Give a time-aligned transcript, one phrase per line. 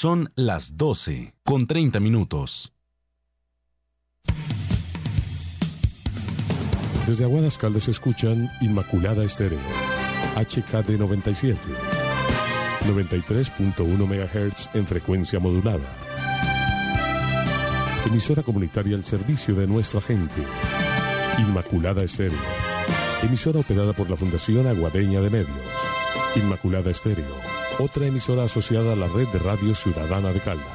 [0.00, 2.72] Son las 12 con 30 minutos.
[7.04, 9.58] Desde Aguadas Caldas escuchan Inmaculada Estéreo,
[10.36, 11.58] HKD 97,
[12.86, 15.92] 93.1 MHz en frecuencia modulada.
[18.06, 20.44] Emisora comunitaria al servicio de nuestra gente.
[21.38, 22.38] Inmaculada Estéreo.
[23.24, 25.58] Emisora operada por la Fundación Aguadeña de Medios.
[26.36, 27.57] Inmaculada Estéreo.
[27.80, 30.66] Otra emisora asociada a la red de radio ciudadana de Caldas.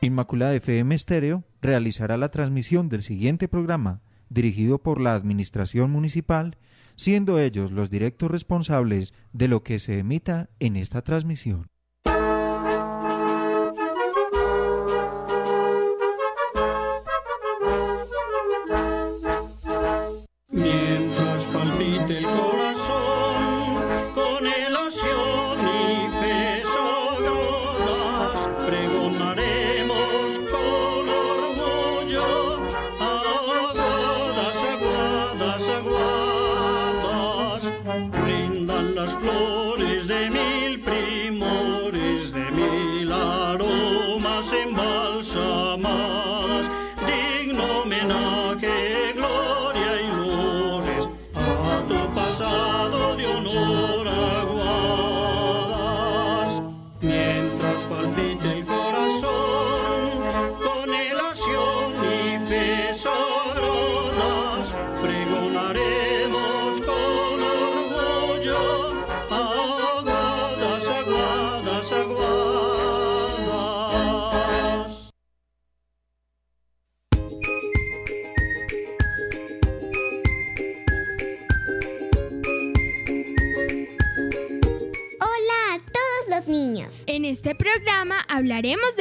[0.00, 6.56] Inmaculada FM Estéreo realizará la transmisión del siguiente programa dirigido por la Administración Municipal,
[6.96, 11.68] siendo ellos los directos responsables de lo que se emita en esta transmisión.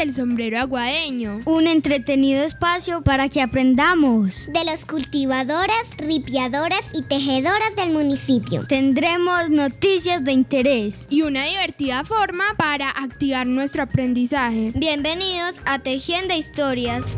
[0.05, 1.41] Del sombrero aguadeño.
[1.45, 4.51] Un entretenido espacio para que aprendamos.
[4.53, 8.67] De los cultivadoras, ripiadoras y tejedoras del municipio.
[8.67, 11.07] Tendremos noticias de interés.
[11.09, 14.71] Y una divertida forma para activar nuestro aprendizaje.
[14.75, 17.15] Bienvenidos a Tejiendo Historias.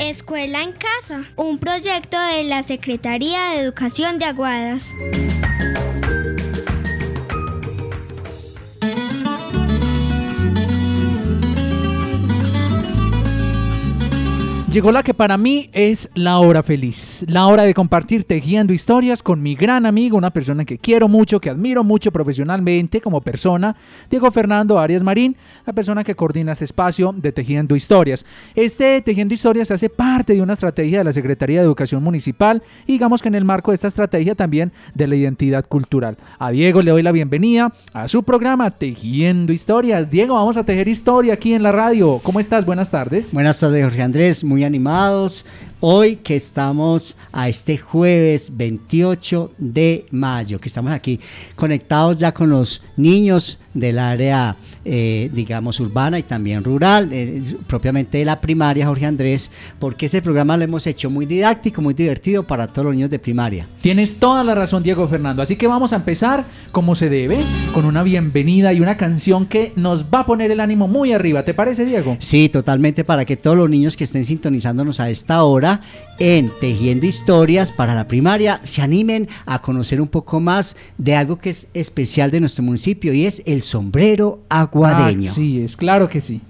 [0.00, 4.94] Escuela en Casa, un proyecto de la Secretaría de Educación de Aguadas.
[14.72, 19.20] Llegó la que para mí es la hora feliz, la hora de compartir tejiendo historias
[19.20, 23.74] con mi gran amigo, una persona que quiero mucho, que admiro mucho profesionalmente como persona,
[24.08, 25.34] Diego Fernando Arias Marín,
[25.66, 28.24] la persona que coordina este espacio de Tejiendo Historias.
[28.54, 32.92] Este Tejiendo Historias hace parte de una estrategia de la Secretaría de Educación Municipal y
[32.92, 36.16] digamos que en el marco de esta estrategia también de la identidad cultural.
[36.38, 40.12] A Diego le doy la bienvenida a su programa Tejiendo Historias.
[40.12, 42.20] Diego, vamos a tejer historia aquí en la radio.
[42.22, 42.64] ¿Cómo estás?
[42.64, 43.34] Buenas tardes.
[43.34, 45.44] Buenas tardes, Jorge Andrés, muy animados.
[45.80, 51.18] Hoy que estamos a este jueves 28 de mayo, que estamos aquí
[51.56, 54.56] conectados ya con los niños del área,
[54.92, 60.20] eh, digamos, urbana y también rural, eh, propiamente de la primaria, Jorge Andrés, porque ese
[60.20, 63.68] programa lo hemos hecho muy didáctico, muy divertido para todos los niños de primaria.
[63.82, 65.42] Tienes toda la razón, Diego Fernando.
[65.42, 67.38] Así que vamos a empezar como se debe,
[67.72, 71.44] con una bienvenida y una canción que nos va a poner el ánimo muy arriba.
[71.44, 72.16] ¿Te parece, Diego?
[72.18, 75.82] Sí, totalmente, para que todos los niños que estén sintonizándonos a esta hora
[76.18, 81.38] en Tejiendo Historias para la primaria se animen a conocer un poco más de algo
[81.38, 84.40] que es especial de nuestro municipio y es el sombrero
[84.84, 85.30] aguadeño.
[85.30, 86.40] Así es, claro que sí.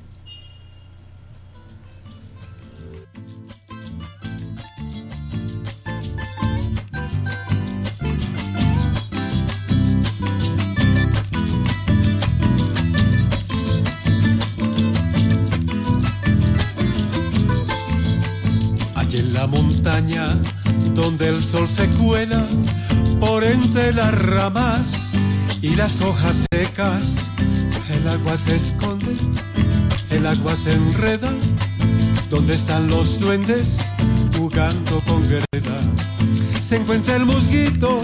[18.94, 20.38] Allí en la montaña
[20.94, 22.46] donde el sol se cuela
[23.18, 25.12] por entre las ramas
[25.62, 27.16] y las hojas secas,
[27.90, 29.14] el agua se esconde,
[30.10, 31.32] el agua se enreda,
[32.30, 33.80] donde están los duendes
[34.36, 35.80] jugando con greda.
[36.62, 38.00] Se encuentra el musguito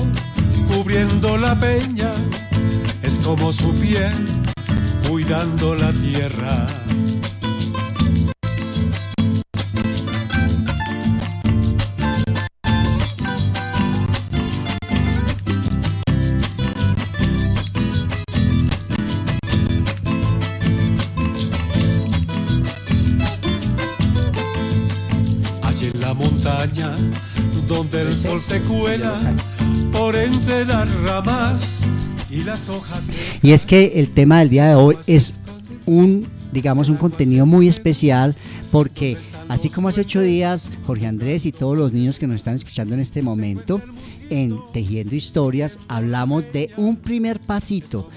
[0.70, 2.12] cubriendo la peña,
[3.02, 4.26] es como su piel
[5.08, 6.85] cuidando la tierra.
[27.96, 29.18] El sol se cuela
[29.92, 31.80] por entre las ramas
[32.30, 33.06] y las hojas
[33.42, 35.38] Y es que el tema del día de hoy es
[35.86, 38.36] un, digamos, un contenido muy especial
[38.70, 39.16] porque
[39.48, 42.94] así como hace ocho días Jorge Andrés y todos los niños que nos están escuchando
[42.94, 43.80] en este momento
[44.28, 48.10] en Tejiendo Historias hablamos de un primer pasito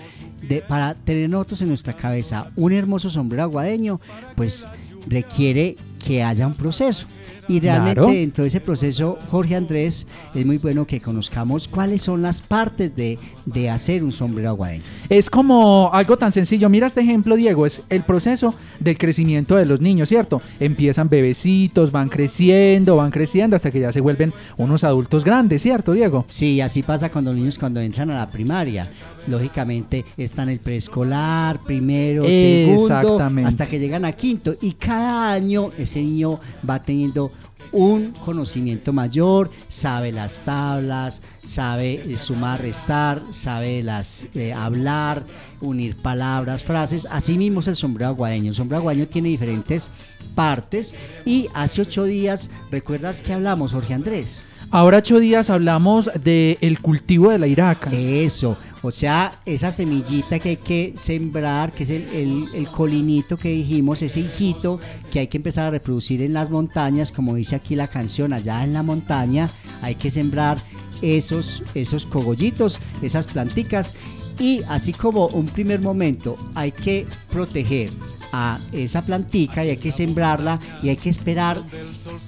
[0.48, 4.02] de, para tener nosotros en nuestra cabeza un hermoso sombrero aguadeño,
[4.36, 4.68] pues
[5.08, 7.08] requiere que haya un proceso.
[7.50, 8.14] Y realmente Claro.
[8.14, 10.06] dentro de ese proceso, Jorge Andrés,
[10.36, 14.84] es muy bueno que conozcamos cuáles son las partes de, de hacer un sombrero aguadeño.
[15.10, 16.70] Es como algo tan sencillo.
[16.70, 20.42] Mira este ejemplo, Diego, es el proceso del crecimiento de los niños, ¿cierto?
[20.60, 25.94] Empiezan bebecitos, van creciendo, van creciendo hasta que ya se vuelven unos adultos grandes, ¿cierto,
[25.94, 26.26] Diego?
[26.28, 28.92] Sí, así pasa con los niños cuando entran a la primaria.
[29.28, 34.56] Lógicamente están el preescolar, primero, segundo, hasta que llegan a quinto.
[34.62, 37.32] Y cada año ese niño va teniendo
[37.72, 45.26] un conocimiento mayor, sabe las tablas, sabe eh, sumar, restar, sabe las eh, hablar,
[45.62, 47.08] unir palabras, frases.
[47.10, 48.50] Así mismo es el sombrero aguadeño.
[48.50, 49.90] El sombrero aguadeño tiene diferentes
[50.36, 50.94] partes
[51.26, 54.46] y hace ocho días, ¿recuerdas que hablamos, Jorge Andrés?
[54.72, 57.90] Ahora ocho días hablamos del cultivo de la iraca.
[57.92, 63.36] Eso, o sea, esa semillita que hay que sembrar, que es el, el- el colinito
[63.38, 64.80] que dijimos, ese hijito
[65.10, 68.64] que hay que empezar a reproducir en las montañas, como dice aquí la canción, allá
[68.64, 69.50] en la montaña
[69.82, 70.60] hay que sembrar
[71.02, 73.96] esos, esos cogollitos, esas planticas,
[74.40, 77.90] y así como un primer momento hay que proteger
[78.32, 81.62] a esa plantica y hay que sembrarla y hay que esperar.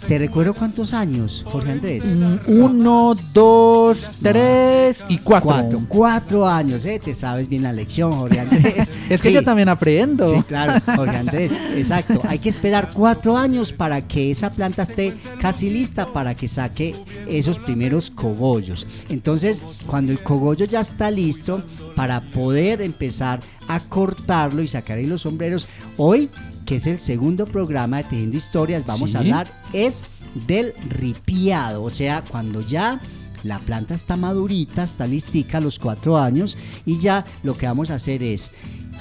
[0.07, 2.05] ¿Te recuerdo cuántos años, Jorge Andrés?
[2.15, 5.49] Mm, Uno, dos, tres y cuatro.
[5.49, 6.99] Cuatro, cuatro años, ¿eh?
[7.03, 8.91] Te sabes bien la lección, Jorge Andrés.
[9.09, 9.33] Es que Sí.
[9.33, 10.27] yo también aprendo.
[10.27, 12.21] Sí, claro, Jorge Andrés, exacto.
[12.27, 16.95] Hay que esperar cuatro años para que esa planta esté casi lista para que saque
[17.27, 18.87] esos primeros cogollos.
[19.09, 21.63] Entonces, cuando el cogollo ya está listo
[21.95, 23.39] para poder empezar
[23.73, 26.29] a cortarlo y sacar ahí los sombreros, hoy,
[26.65, 30.05] que es el segundo programa de Tejiendo Historias, vamos a hablar es
[30.47, 32.99] del ripiado, o sea, cuando ya
[33.43, 37.89] la planta está madurita, está listica a los cuatro años y ya lo que vamos
[37.89, 38.51] a hacer es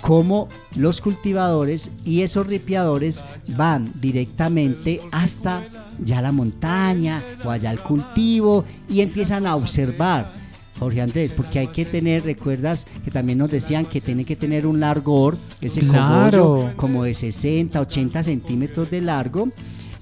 [0.00, 5.68] cómo los cultivadores y esos ripiadores van directamente hasta
[5.98, 10.40] ya la montaña o allá al cultivo y empiezan a observar.
[10.80, 14.66] Jorge Andrés, porque hay que tener, recuerdas que también nos decían que tiene que tener
[14.66, 16.44] un largor, ese Claro.
[16.44, 19.48] cogollo como de 60, 80 centímetros de largo.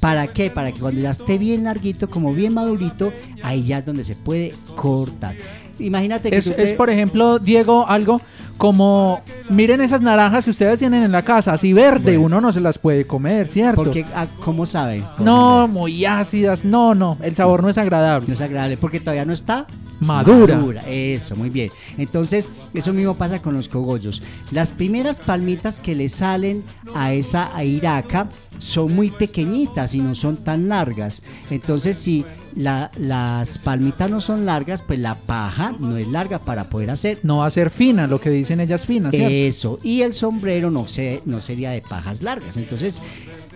[0.01, 0.51] ¿Para qué?
[0.51, 4.15] Para que cuando ya esté bien larguito, como bien madurito, ahí ya es donde se
[4.15, 5.35] puede cortar.
[5.81, 8.21] Imagínate que Es, tú es, por ejemplo, Diego, algo
[8.57, 9.21] como,
[9.51, 12.27] miren esas naranjas que ustedes tienen en la casa, así verde, Bueno.
[12.39, 13.83] uno no se las puede comer, ¿cierto?
[13.85, 15.05] porque, ah, ¿cómo saben?
[15.21, 18.27] No, muy ácidas, no, no, el sabor no es agradable.
[18.27, 19.67] No es agradable, porque todavía no está
[20.01, 20.83] Madura.
[20.87, 21.71] Eso, muy bien.
[21.97, 24.23] Entonces, eso mismo pasa con los cogollos.
[24.51, 26.63] Las primeras palmitas que le salen
[26.95, 28.29] a esa airaca
[28.59, 31.23] son muy pequeñitas y no son tan largas.
[31.51, 32.25] Entonces, si
[32.57, 37.21] la- las palmitas no son largas, pues la paja no es larga para poder hacer
[37.23, 39.33] No va a ser fina, lo que dicen ellas finas, ¿cierto?
[39.33, 39.79] eso.
[39.83, 42.57] Y el sombrero no, se, no sería de pajas largas.
[42.57, 43.01] Entonces,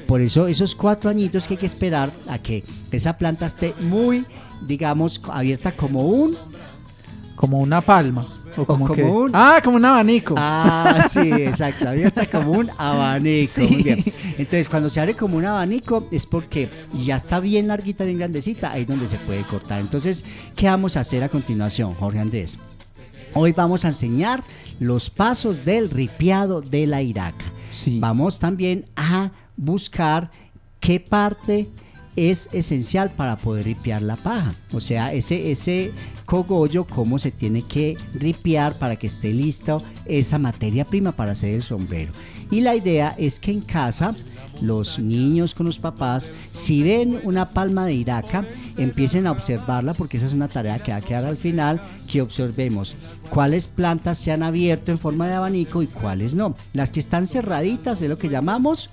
[0.07, 4.25] por eso esos cuatro añitos que hay que esperar a que esa planta esté muy,
[4.67, 6.37] digamos, abierta como un...
[7.37, 8.27] Como una palma.
[8.57, 10.35] O como, como que- un- Ah, como un abanico.
[10.37, 13.51] Ah, sí, exacto, abierta como un abanico.
[13.53, 13.67] Sí.
[13.67, 14.05] Muy bien.
[14.39, 18.73] Entonces, cuando se abre como un abanico es porque ya está bien larguita, bien grandecita,
[18.73, 19.81] ahí es donde se puede cortar.
[19.81, 22.61] Entonces, ¿qué vamos a hacer a continuación, Jorge Andrés?
[23.35, 24.45] Hoy vamos a enseñar
[24.79, 27.47] los pasos del ripiado de la iraca.
[27.73, 27.99] Sí.
[27.99, 30.31] Vamos también a buscar
[30.81, 31.69] qué parte
[32.17, 34.55] es esencial para poder ripiar la paja.
[34.73, 35.93] O sea, ese, ese
[36.27, 41.55] cogollo, cómo se tiene que ripiar para que esté listo esa materia prima para hacer
[41.55, 42.13] el sombrero.
[42.51, 44.15] Y la idea es que en casa
[44.61, 50.19] los niños con los papás, si ven una palma de iraca, empiecen a observarla porque
[50.19, 52.95] esa es una tarea que va a quedar al final, que observemos
[53.31, 56.55] cuáles plantas se han abierto en forma de abanico y cuáles no.
[56.73, 58.91] Las que están cerraditas es lo que llamamos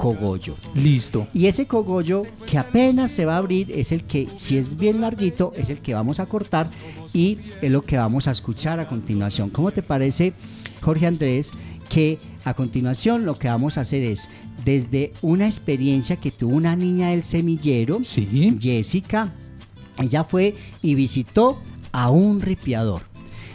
[0.00, 0.56] cogollo.
[0.74, 1.28] Listo.
[1.34, 5.02] Y ese cogollo que apenas se va a abrir es el que, si es bien
[5.02, 6.68] larguito, es el que vamos a cortar
[7.12, 9.50] y es lo que vamos a escuchar a continuación.
[9.50, 10.32] ¿Cómo te parece,
[10.80, 11.52] Jorge Andrés,
[11.90, 14.30] que a continuación lo que vamos a hacer es,
[14.64, 18.56] desde una experiencia que tuvo una niña del semillero, Sí.
[18.58, 19.34] Jessica,
[19.98, 21.60] ella fue y visitó
[21.92, 23.02] a un ripiador.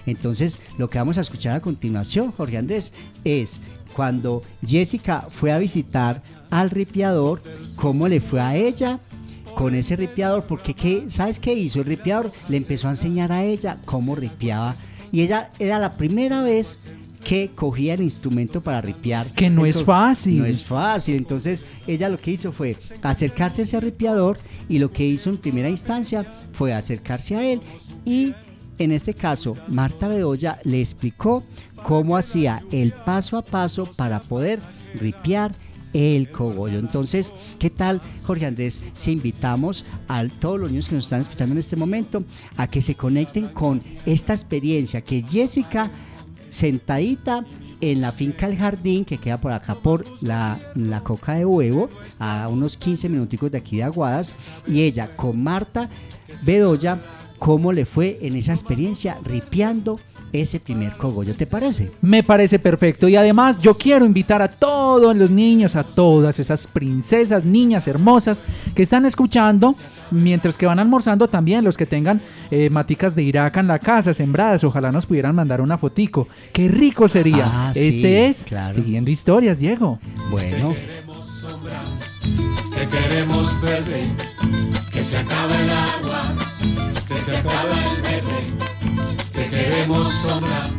[0.05, 3.59] Entonces, lo que vamos a escuchar a continuación, Jorge Andrés, es
[3.95, 7.41] cuando Jessica fue a visitar al ripiador,
[7.75, 8.99] cómo le fue a ella
[9.55, 11.79] con ese ripiador, porque ¿qué, ¿sabes qué hizo?
[11.79, 14.75] El ripiador le empezó a enseñar a ella cómo ripiaba
[15.11, 16.79] y ella era la primera vez
[17.23, 19.27] que cogía el instrumento para ripiar.
[19.33, 20.39] Que no es fácil.
[20.39, 21.15] No es fácil.
[21.15, 24.37] Entonces ella lo que hizo fue acercarse a ese ripiador
[24.69, 27.61] y lo que hizo en primera instancia fue acercarse a él
[28.05, 28.33] y
[28.77, 31.43] en este caso Marta Bedoya le explicó
[31.83, 34.59] cómo hacía el paso a paso para poder
[34.95, 35.55] ripiar
[35.95, 36.77] el cogollo.
[36.77, 41.53] Entonces, ¿qué tal, Jorge Andrés, si invitamos a todos los niños que nos están escuchando
[41.53, 42.23] en este momento
[42.57, 45.89] a que se conecten con esta experiencia que Jessica
[46.49, 47.45] sentadita
[47.79, 51.89] en la finca El Jardín, que queda por acá por la, la Coca de Huevo,
[52.19, 54.33] a unos 15 minuticos de aquí de Aguadas,
[54.67, 55.89] y ella con Marta
[56.43, 57.01] Bedoya,
[57.39, 59.99] cómo le fue en esa experiencia ripiando
[60.41, 61.91] ese primer cogollo, ¿te parece?
[62.01, 66.67] Me parece perfecto y además yo quiero invitar a todos los niños, a todas esas
[66.67, 69.75] princesas, niñas hermosas que están escuchando,
[70.11, 74.13] mientras que van almorzando también los que tengan eh, maticas de iraca en la casa
[74.13, 76.27] sembradas, ojalá nos pudieran mandar una fotico.
[76.53, 77.45] Qué rico sería.
[77.47, 78.75] Ah, sí, este es claro.
[78.75, 79.99] Siguiendo Historias, Diego.
[80.29, 80.73] Bueno,
[82.75, 84.07] que queremos verde,
[84.91, 86.33] que se acabe el agua,
[87.07, 88.64] que se acabe el verde,
[89.65, 90.69] queremos sombra,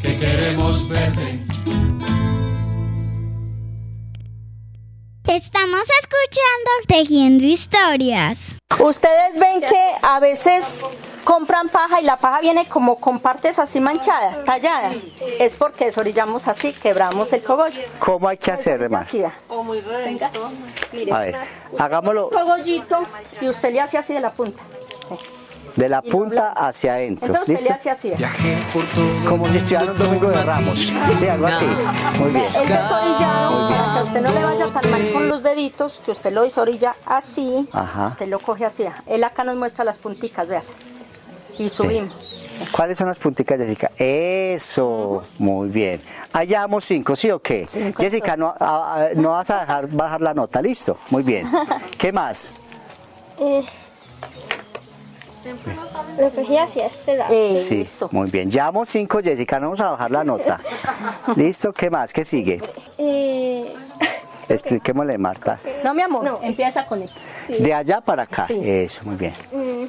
[0.00, 1.42] que queremos verde.
[5.24, 8.56] Estamos escuchando Tejiendo Historias.
[8.78, 10.82] Ustedes ven que a veces
[11.24, 15.10] compran paja y la paja viene como con partes así manchadas, talladas.
[15.38, 17.82] Es porque desorillamos así, quebramos el cogollo.
[17.98, 19.06] ¿Cómo hay que hacer, hermano?
[19.12, 19.32] Da.
[20.04, 20.30] Venga,
[20.92, 21.12] mire.
[21.12, 21.36] A ver,
[21.78, 23.04] hagámoslo Cogollito
[23.42, 24.62] y usted le hace así de la punta.
[25.76, 27.26] De la punta hacia adentro.
[27.28, 27.68] Entonces ¿Listo?
[27.68, 28.12] le hace así.
[29.28, 30.80] Como si estuviera un domingo de ramos.
[31.18, 31.66] Sí, algo así.
[32.18, 32.44] Muy bien.
[32.44, 36.10] Es desorillado para que a usted no le vaya tan mal con los deditos, que
[36.12, 38.06] usted lo desorilla así, Ajá.
[38.08, 38.84] usted lo coge así.
[39.06, 40.62] Él acá nos muestra las punticas, vean.
[41.58, 42.42] Y subimos.
[42.72, 43.90] ¿Cuáles son las punticas, Jessica?
[43.98, 46.00] Eso, muy bien.
[46.32, 47.66] Allá vamos cinco, ¿sí o qué?
[47.98, 50.98] Jessica, no, a- a- no vas a dejar bajar la nota, ¿listo?
[51.10, 51.50] Muy bien.
[51.98, 52.50] ¿Qué más?
[56.18, 57.56] Lo cogí hacia este lado.
[57.56, 58.50] Sí, muy bien.
[58.50, 60.60] Llevamos cinco, Jessica, no vamos a bajar la nota.
[61.36, 61.72] ¿Listo?
[61.72, 62.12] ¿Qué más?
[62.12, 62.60] ¿Qué sigue?
[62.98, 63.72] Eh,
[64.48, 65.60] Expliquémosle, Marta.
[65.82, 67.20] No, mi amor, empieza con esto.
[67.48, 68.46] De allá para acá.
[68.46, 68.60] Sí.
[68.62, 69.32] Eso, muy bien.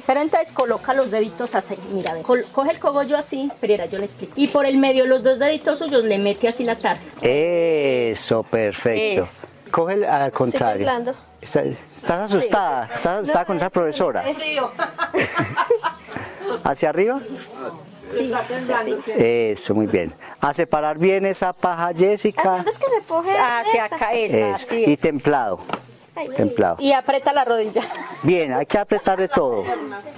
[0.06, 4.06] Pero entonces coloca los deditos así, mira, ve, coge el cogollo así, espera, yo le
[4.06, 4.32] explico.
[4.36, 7.02] Y por el medio los dos deditos suyos le mete así la tarta.
[7.22, 9.24] Eso, perfecto.
[9.24, 9.46] Eso.
[9.70, 10.88] Coge al contrario.
[11.40, 12.84] Está- ¿Estás asustada?
[12.86, 14.24] ¿Estás asustada con esa profesora?
[16.64, 17.20] ¿Hacia arriba?
[19.16, 20.12] Eso, muy bien.
[20.40, 22.64] A separar bien esa paja, Jessica.
[22.66, 23.96] es que se coge Hacia esta.
[23.96, 24.54] acá, esa, Eso.
[24.54, 25.60] así Y templado.
[26.34, 26.76] Templado.
[26.80, 27.82] Y aprieta la rodilla.
[28.22, 29.64] Bien, hay que apretar de todo.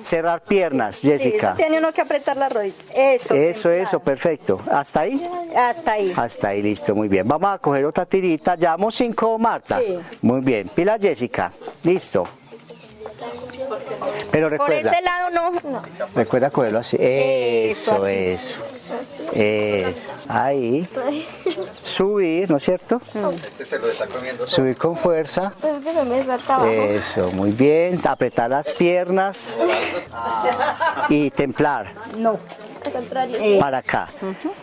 [0.00, 1.52] Cerrar piernas, Jessica.
[1.56, 2.76] Sí, tiene uno que apretar la rodilla.
[2.94, 3.34] Eso.
[3.34, 3.72] Eso, templado.
[3.82, 4.60] eso, perfecto.
[4.70, 5.22] ¿Hasta ahí?
[5.56, 6.12] Hasta ahí.
[6.16, 7.26] Hasta ahí, listo, muy bien.
[7.28, 8.56] Vamos a coger otra tirita.
[8.56, 9.78] Llevamos cinco, Marta.
[9.78, 9.98] Sí.
[10.22, 10.68] Muy bien.
[10.68, 11.52] Pila, Jessica.
[11.82, 12.26] Listo.
[14.30, 15.82] Pero Por recuerda, ese lado no.
[16.14, 16.96] recuerda cogerlo así.
[16.98, 18.14] Eso, Eso, así.
[18.16, 18.56] eso.
[19.34, 20.10] Eso.
[20.28, 20.88] Ahí.
[21.80, 23.00] Subir, ¿no es cierto?
[24.46, 25.52] Subir con fuerza.
[25.62, 26.66] Es abajo.
[26.66, 28.00] Eso, muy bien.
[28.04, 29.56] Apretar las piernas
[31.08, 32.38] y templar No.
[32.84, 33.58] Al contrario.
[33.58, 34.08] para acá.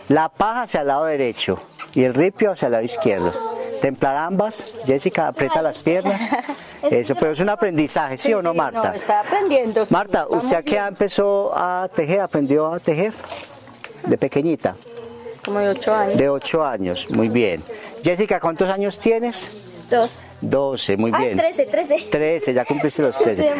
[0.08, 1.60] La paja hacia el lado derecho
[1.94, 3.32] y el ripio hacia el lado izquierdo.
[3.80, 4.80] Templar ambas.
[4.84, 6.28] Jessica, aprieta las piernas.
[6.82, 8.88] Eso, pero es un aprendizaje, ¿sí, o no, Marta?
[8.90, 9.86] No, está aprendiendo.
[9.86, 9.92] sí.
[9.94, 12.20] Marta, Vamos ¿usted a qué empezó a tejer?
[12.20, 13.12] ¿Aprendió a tejer?
[14.06, 14.76] De pequeñita,
[15.44, 16.16] Como de ocho años.
[16.16, 17.62] de 8 años, muy bien.
[18.02, 19.50] Jessica, ¿cuántos años tienes?
[19.90, 20.20] Dos.
[20.40, 21.36] 12, muy bien.
[21.36, 22.06] trece, trece.
[22.10, 23.52] 13, ya cumpliste los 13.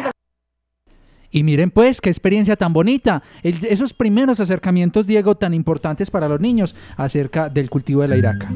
[1.31, 3.21] Y miren pues qué experiencia tan bonita.
[3.43, 8.51] Esos primeros acercamientos, Diego, tan importantes para los niños acerca del cultivo de la iraca.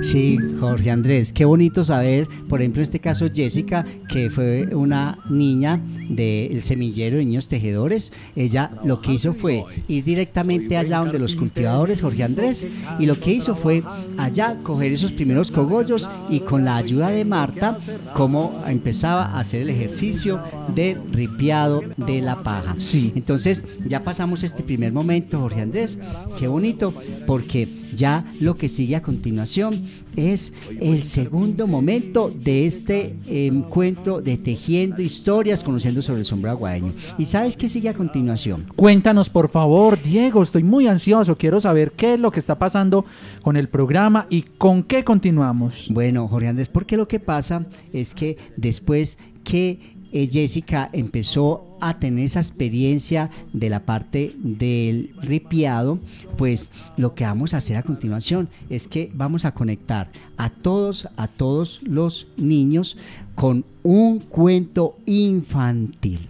[0.00, 5.18] Sí, Jorge Andrés, qué bonito saber, por ejemplo, en este caso Jessica, que fue una
[5.30, 11.18] niña del semillero de niños tejedores, ella lo que hizo fue ir directamente allá donde
[11.18, 12.66] los cultivadores, Jorge Andrés,
[12.98, 13.82] y lo que hizo fue
[14.18, 17.78] allá coger esos primeros cogollos y con la ayuda de Marta,
[18.14, 20.40] como empezaba a hacer el ejercicio
[20.74, 22.76] de ripiado de la paja.
[22.78, 23.12] Sí.
[23.14, 25.98] Entonces ya pasamos este primer momento, Jorge Andrés,
[26.38, 26.94] qué bonito,
[27.26, 29.82] porque ya lo que sigue a continuación
[30.16, 36.92] es el segundo momento de este encuentro de tejiendo historias, conociendo sobre el sombrero aguadeño.
[37.18, 38.64] ¿Y sabes qué sigue a continuación?
[38.76, 43.04] Cuéntanos por favor, Diego, estoy muy ansioso, quiero saber qué es lo que está pasando
[43.42, 45.88] con el programa y con qué continuamos.
[45.90, 51.98] Bueno, Jorge Andrés, porque lo que pasa es que después que eh, Jessica empezó a
[51.98, 55.98] tener esa experiencia de la parte del ripiado,
[56.36, 61.08] pues lo que vamos a hacer a continuación es que vamos a conectar a todos,
[61.16, 62.96] a todos los niños
[63.34, 66.20] con un cuento infantil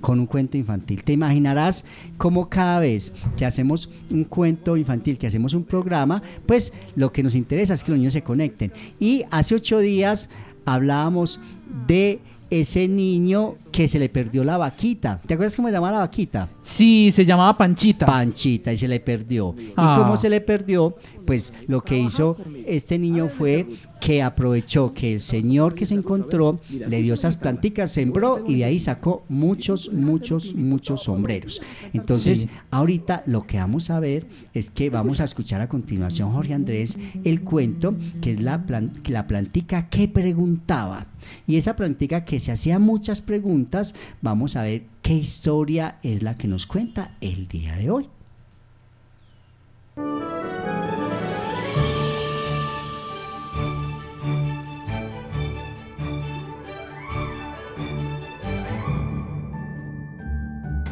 [0.00, 1.02] con un cuento infantil.
[1.02, 1.84] Te imaginarás
[2.16, 7.22] cómo cada vez que hacemos un cuento infantil, que hacemos un programa, pues lo que
[7.22, 8.72] nos interesa es que los niños se conecten.
[9.00, 10.30] Y hace ocho días
[10.64, 11.40] hablábamos
[11.86, 15.20] de ese niño que se le perdió la vaquita.
[15.26, 16.48] ¿Te acuerdas cómo se llamaba la vaquita?
[16.60, 18.06] Sí, se llamaba Panchita.
[18.06, 19.54] Panchita y se le perdió.
[19.76, 19.94] Ah.
[19.96, 20.96] ¿Y cómo se le perdió?
[21.26, 23.66] Pues lo que hizo este niño fue
[24.00, 28.64] que aprovechó que el señor que se encontró le dio esas planticas, sembró y de
[28.64, 31.60] ahí sacó muchos, muchos, muchos sombreros.
[31.92, 32.48] Entonces, Sí.
[32.70, 36.98] ahorita lo que vamos a ver es que vamos a escuchar a continuación, Jorge Andrés,
[37.24, 41.06] el cuento que es la, plan- la plantica que preguntaba.
[41.46, 46.36] Y esa plantica que se hacía muchas preguntas, vamos a ver qué historia es la
[46.36, 48.08] que nos cuenta el día de hoy.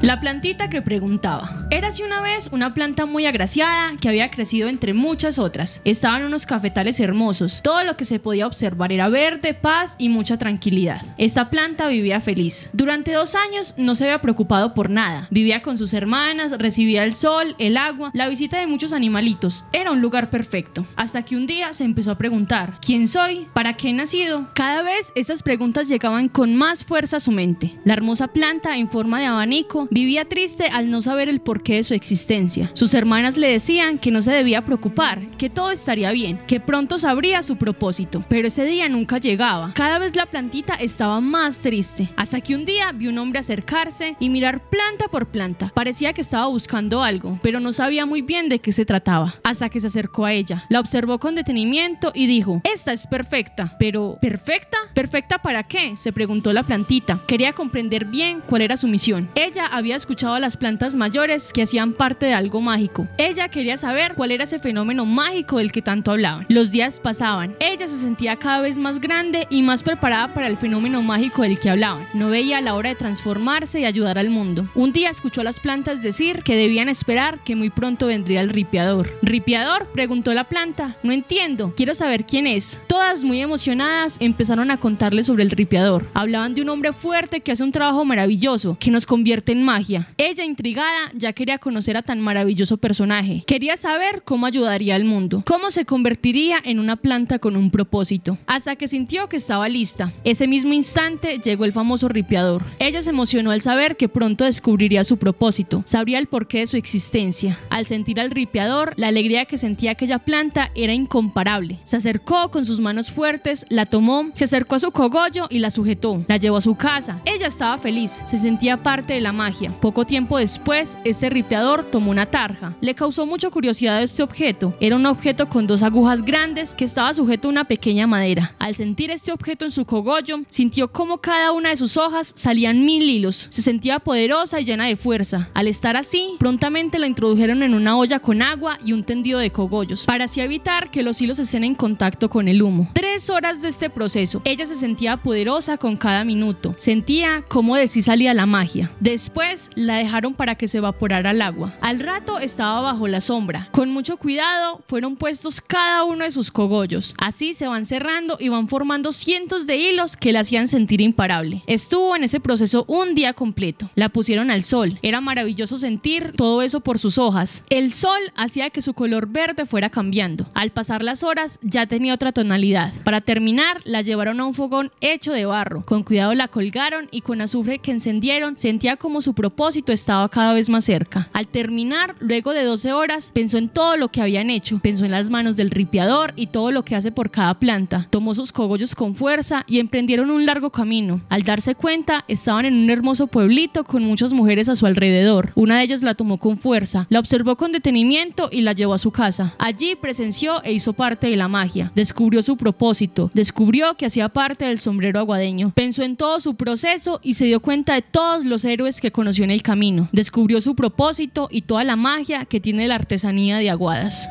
[0.07, 1.67] La plantita que preguntaba.
[1.69, 5.81] Érase una vez una planta muy agraciada que había crecido entre muchas otras.
[5.85, 7.61] Estaban unos cafetales hermosos.
[7.65, 11.03] Todo lo que se podía observar era verde, paz y mucha tranquilidad.
[11.19, 12.71] Esta planta vivía feliz.
[12.73, 15.27] Durante dos años no se había preocupado por nada.
[15.33, 19.65] Vivía con sus hermanas, recibía el sol, el agua, la visita de muchos animalitos.
[19.73, 20.87] Era un lugar perfecto.
[20.95, 23.49] Hasta que un día se empezó a preguntar, ¿quién soy?
[23.55, 24.51] ¿Para qué he nacido?
[24.55, 27.77] Cada vez estas preguntas llegaban con más fuerza a su mente.
[27.83, 31.83] La hermosa planta en forma de abanico vivía triste al no saber el porqué de
[31.83, 32.71] su existencia.
[32.75, 36.99] Sus hermanas le decían que no se debía preocupar, que todo estaría bien, que pronto
[36.99, 38.23] sabría su propósito.
[38.29, 39.73] Pero ese día nunca llegaba.
[39.73, 42.11] Cada vez la plantita estaba más triste.
[42.17, 45.73] Hasta que un día vio un hombre acercarse y mirar planta por planta.
[45.75, 49.33] Parecía que estaba buscando algo, pero no sabía muy bien de qué se trataba.
[49.45, 50.67] Hasta que se acercó a ella.
[50.69, 53.75] La observó con detenimiento y dijo, esta es perfecta.
[53.79, 54.77] Pero, ¿perfecta?
[54.93, 55.97] ¿Perfecta para qué?
[55.97, 57.19] Se preguntó la plantita.
[57.27, 59.31] Quería comprender bien cuál era su misión.
[59.35, 63.07] Ella había escuchado a las plantas mayores que hacían parte de algo mágico.
[63.19, 66.47] Ella quería saber cuál era ese fenómeno mágico del que tanto hablaban.
[66.49, 67.55] Los días pasaban.
[67.61, 71.61] Ella se sentía cada vez más grande y más preparada para el fenómeno mágico del
[71.61, 72.05] que hablaban.
[72.15, 74.69] No veía la hora de transformarse y ayudar al mundo.
[74.75, 78.49] Un día escuchó a las plantas decir que debían esperar que muy pronto vendría el
[78.49, 79.13] ripiador.
[79.23, 79.87] ¿Ripiador?
[79.93, 80.97] preguntó la planta.
[81.03, 81.73] No entiendo.
[81.77, 82.81] Quiero saber quién es.
[82.87, 86.09] Todas muy emocionadas empezaron a contarle sobre el ripiador.
[86.15, 90.07] Hablaban de un hombre fuerte que hace un trabajo maravilloso, que nos convierte en magia.
[90.17, 93.43] Ella, intrigada, ya quería conocer a tan maravilloso personaje.
[93.47, 98.39] Quería saber cómo ayudaría al mundo, cómo se convertiría en una planta con un propósito,
[98.47, 100.13] hasta que sintió que estaba lista.
[100.23, 102.63] Ese mismo instante llegó el famoso ripiador.
[102.79, 106.77] Ella se emocionó al saber que pronto descubriría su propósito, sabría el porqué de su
[106.77, 107.59] existencia.
[107.71, 111.81] Al sentir al ripiador, la alegría que sentía aquella planta era incomparable.
[111.83, 115.71] Se acercó con sus manos fuertes, la tomó, se acercó a su cogollo y la
[115.71, 116.25] sujetó.
[116.29, 117.21] La llevó a su casa.
[117.25, 119.56] Ella estaba feliz, se sentía parte de la magia.
[119.81, 122.75] Poco tiempo después, este ripiador tomó una tarja.
[122.81, 124.75] Le causó mucha curiosidad este objeto.
[124.81, 128.55] Era un objeto con dos agujas grandes que estaba sujeto a una pequeña madera.
[128.59, 132.85] Al sentir este objeto en su cogollo, sintió como cada una de sus hojas salían
[132.85, 133.47] mil hilos.
[133.51, 135.49] Se sentía poderosa y llena de fuerza.
[135.55, 139.51] Al estar así, prontamente la introdujeron en una olla con agua y un tendido de
[139.51, 142.91] cogollos, para así evitar que los hilos estén en contacto con el humo.
[142.93, 146.75] Tres horas de este proceso, ella se sentía poderosa con cada minuto.
[146.77, 148.91] Sentía cómo de sí salía la magia.
[149.01, 151.73] Después la dejaron para que se evaporara el agua.
[151.81, 153.69] Al rato estaba bajo la sombra.
[153.73, 157.15] Con mucho cuidado fueron puestos cada uno de sus cogollos.
[157.19, 161.63] Así se van cerrando y van formando cientos de hilos que la hacían sentir imparable.
[161.67, 163.91] Estuvo en ese proceso un día completo.
[163.95, 164.99] La pusieron al sol.
[165.03, 167.63] Era maravilloso sentir todo eso por sus hojas.
[167.71, 170.47] El sol hacía que su color verde fuera cambiando.
[170.55, 172.93] Al pasar las horas ya tenía otra tonalidad.
[173.05, 175.83] Para terminar, la llevaron a un fogón hecho de barro.
[175.83, 180.53] Con cuidado la colgaron y con azufre que encendieron sentía como su propósito estaba cada
[180.55, 181.29] vez más cerca.
[181.33, 184.81] Al terminar, luego de 12 horas, pensó en todo lo que habían hecho.
[184.81, 188.09] Pensó en las manos del ripiador y todo lo que hace por cada planta.
[188.11, 191.21] Tomó sus cogollos con fuerza y emprendieron un largo camino.
[191.29, 195.53] Al darse cuenta, estaban en un hermoso pueblito con muchas mujeres a su alrededor.
[195.55, 198.99] Una de ellas la tomó con fuerza, la observó con detenimiento y la llevó a
[198.99, 199.55] su casa.
[199.59, 201.93] Allí presenció e hizo parte de la magia.
[201.95, 205.73] Descubrió su propósito, descubrió que hacía parte del sombrero aguadeño.
[205.75, 209.43] Pensó en todo su proceso y se dio cuenta de todos los héroes que conoció
[209.43, 210.09] en el camino.
[210.13, 214.29] Descubrió su propósito y toda la magia que tiene la artesanía de Aguadas.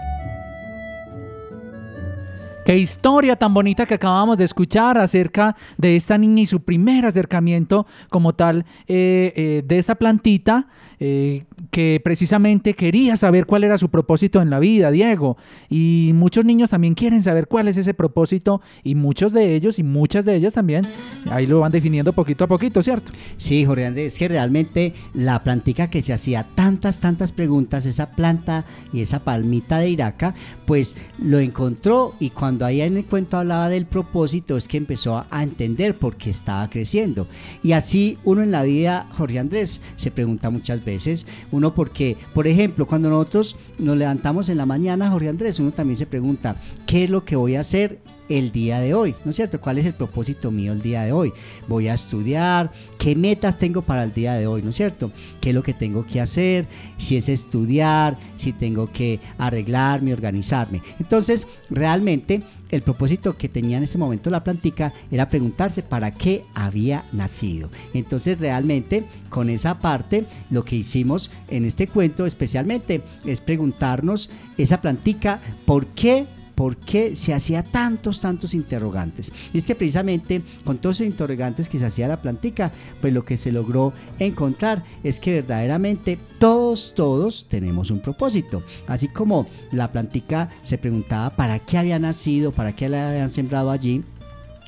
[2.65, 7.05] Qué historia tan bonita que acabamos de escuchar acerca de esta niña y su primer
[7.05, 10.67] acercamiento como tal eh, eh, de esta plantita
[10.99, 15.37] eh, que precisamente quería saber cuál era su propósito en la vida, Diego.
[15.69, 19.83] Y muchos niños también quieren saber cuál es ese propósito y muchos de ellos y
[19.83, 20.85] muchas de ellas también
[21.29, 23.11] ahí lo van definiendo poquito a poquito, ¿cierto?
[23.37, 28.11] Sí, Jorge Andrés, es que realmente la plantica que se hacía tantas, tantas preguntas, esa
[28.11, 30.33] planta y esa palmita de Iraca,
[30.65, 35.17] pues lo encontró y cuando ahí en el cuento hablaba del propósito es que empezó
[35.17, 37.27] a, entender por qué estaba creciendo.
[37.63, 42.47] Y así uno en la vida, Jorge Andrés, se pregunta muchas veces, uno porque, por
[42.47, 47.03] ejemplo, cuando nosotros nos levantamos en la mañana, Jorge Andrés, uno también se pregunta, ¿qué
[47.03, 49.61] es lo que voy a hacer el día de hoy, ¿no es cierto?
[49.61, 51.31] ¿Cuál es el propósito mío el día de hoy?
[51.67, 55.11] Voy a estudiar, ¿qué metas tengo para el día de hoy, ¿no es cierto?
[55.41, 56.65] ¿Qué es lo que tengo que hacer?
[56.97, 60.81] Si es estudiar, si tengo que arreglarme, organizarme.
[60.99, 66.43] Entonces, realmente el propósito que tenía en ese momento la plantica era preguntarse para qué
[66.53, 67.69] había nacido.
[67.93, 74.81] Entonces realmente con esa parte lo que hicimos en este cuento especialmente es preguntarnos esa
[74.81, 79.31] plantica por qué por qué se hacía tantos, tantos interrogantes.
[79.53, 83.25] Y es que precisamente con todos esos interrogantes que se hacía la plantica, pues lo
[83.25, 88.63] que se logró encontrar es que verdaderamente todos, todos tenemos un propósito.
[88.87, 93.71] Así como la plantica se preguntaba para qué había nacido, para qué la habían sembrado
[93.71, 94.03] allí,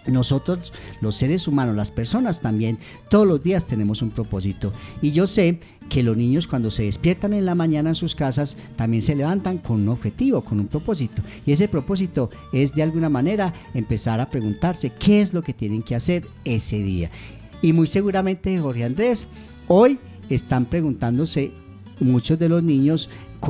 [0.07, 2.77] nosotros, los seres humanos, las personas también,
[3.09, 4.71] todos los días tenemos un propósito.
[5.01, 8.57] Y yo sé que los niños cuando se despiertan en la mañana en sus casas
[8.75, 11.21] también se levantan con un objetivo, con un propósito.
[11.45, 15.83] Y ese propósito es de alguna manera empezar a preguntarse qué es lo que tienen
[15.83, 17.09] que hacer ese día.
[17.61, 19.29] Y muy seguramente, Jorge Andrés,
[19.67, 19.97] hoy
[20.29, 21.51] están preguntándose
[21.99, 23.09] muchos de los niños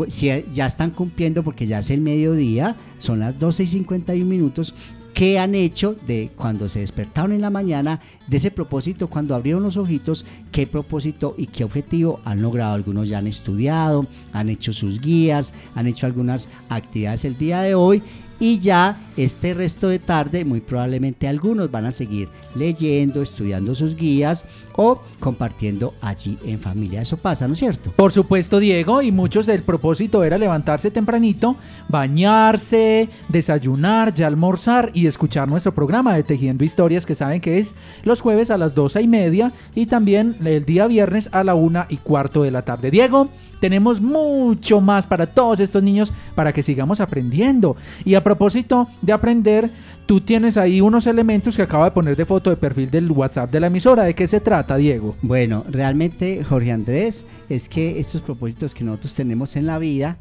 [0.09, 4.73] si ya están cumpliendo porque ya es el mediodía, son las 12 y 51 minutos,
[5.17, 9.63] qué han hecho de cuando se despertaron en la mañana, de ese propósito, cuando abrieron
[9.63, 12.75] los ojitos, qué propósito y qué objetivo han logrado.
[12.75, 17.73] Algunos ya han estudiado, han hecho sus guías, han hecho algunas actividades el día de
[17.73, 18.03] hoy
[18.39, 23.95] y ya este resto de tarde muy probablemente algunos van a seguir leyendo, estudiando sus
[23.95, 24.45] guías
[24.75, 27.01] o compartiendo allí en familia.
[27.01, 27.91] Eso pasa, ¿no es cierto?
[27.91, 31.55] Por supuesto, Diego, y muchos del propósito era levantarse tempranito,
[31.89, 37.73] bañarse, desayunar, ya almorzar y escuchar nuestro programa de Tejiendo Historias que saben que es
[38.03, 41.87] los jueves a las doce y media y también el día viernes a la una
[41.89, 42.91] y cuarto de la tarde.
[42.91, 47.75] Diego, tenemos mucho más para todos estos niños para que sigamos aprendiendo.
[48.05, 49.69] Y a propósito de aprender,
[50.05, 53.51] tú tienes ahí unos elementos que acaba de poner de foto de perfil del WhatsApp
[53.51, 54.03] de la emisora.
[54.03, 55.15] ¿De qué se trata, Diego?
[55.21, 60.17] Bueno, realmente, Jorge Andrés, es que estos propósitos que nosotros tenemos en la vida,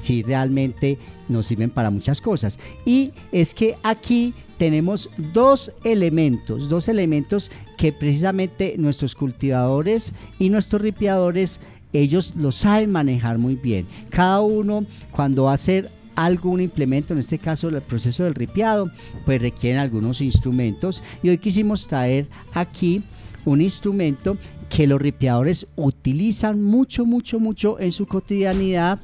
[0.00, 2.58] sí realmente nos sirven para muchas cosas.
[2.84, 10.82] Y es que aquí tenemos dos elementos, dos elementos que precisamente nuestros cultivadores y nuestros
[10.82, 11.60] ripiadores
[11.92, 13.86] ellos lo saben manejar muy bien.
[14.10, 18.34] Cada uno cuando va a hacer algo, un implemento, en este caso el proceso del
[18.34, 18.90] ripiado,
[19.24, 21.02] pues requieren algunos instrumentos.
[21.22, 23.02] Y hoy quisimos traer aquí
[23.44, 24.36] un instrumento
[24.68, 29.00] que los ripiadores utilizan mucho, mucho, mucho en su cotidianidad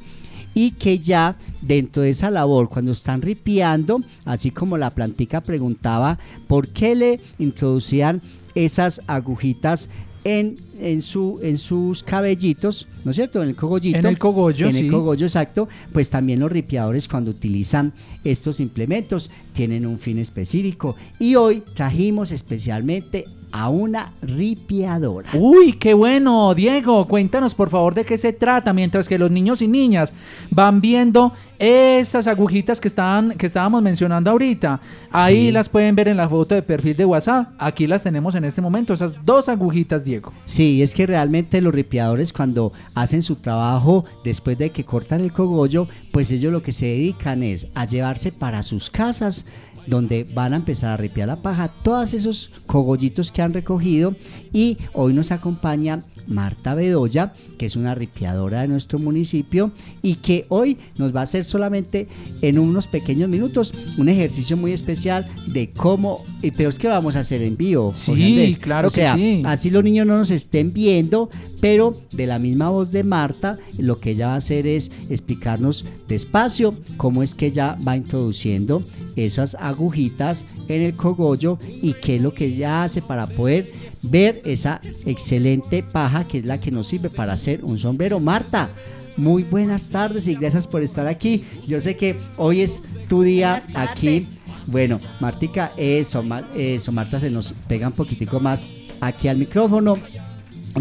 [0.54, 6.18] y que ya dentro de esa labor, cuando están ripiando, así como la plantica preguntaba,
[6.46, 8.22] ¿por qué le introducían
[8.54, 9.88] esas agujitas
[10.26, 13.40] en, en, su, en sus cabellitos, ¿no es cierto?
[13.44, 13.96] En el cogollito.
[13.96, 14.78] En el cogollo, En sí.
[14.80, 15.68] el cogollo, exacto.
[15.92, 17.92] Pues también los ripiadores cuando utilizan
[18.24, 20.96] estos implementos tienen un fin específico.
[21.20, 23.24] Y hoy trajimos especialmente
[23.56, 25.30] a una ripiadora.
[25.34, 29.62] Uy, qué bueno, Diego, cuéntanos por favor de qué se trata, mientras que los niños
[29.62, 30.12] y niñas
[30.50, 34.78] van viendo esas agujitas que estaban que estábamos mencionando ahorita.
[35.10, 35.52] Ahí Sí.
[35.52, 37.48] las pueden ver en la foto de perfil de WhatsApp.
[37.58, 40.32] Aquí las tenemos en este momento, esas dos agujitas, Diego.
[40.44, 45.32] Sí, es que realmente los ripiadores cuando hacen su trabajo después de que cortan el
[45.32, 49.46] cogollo, pues ellos lo que se dedican es a llevarse para sus casas
[49.86, 54.14] donde van a empezar a ripiar la paja todos esos cogollitos que han recogido
[54.52, 59.70] y hoy nos acompaña Marta Bedoya, que es una ripiadora de nuestro municipio
[60.02, 62.08] y que hoy nos va a hacer solamente
[62.42, 66.24] en unos pequeños minutos un ejercicio muy especial de cómo,
[66.56, 67.92] pero es que vamos a hacer en vivo.
[67.94, 69.42] Sí, Jorge claro O que sea, sí.
[69.44, 73.98] Así los niños no nos estén viendo, pero de la misma voz de Marta, lo
[74.00, 78.82] que ella va a hacer es explicarnos despacio cómo es que ella va introduciendo
[79.16, 83.70] esas agujitas en el cogollo y qué es lo que ella hace para poder
[84.02, 88.20] ver esa excelente paja que es la que nos sirve para hacer un sombrero.
[88.20, 88.70] Marta,
[89.16, 91.44] muy buenas tardes y gracias por estar aquí.
[91.66, 94.22] Yo sé que hoy es tu día aquí.
[94.66, 98.66] Bueno, Martica, eso, Ma- eso, Marta se nos pega un poquitico más
[99.00, 99.96] aquí al micrófono.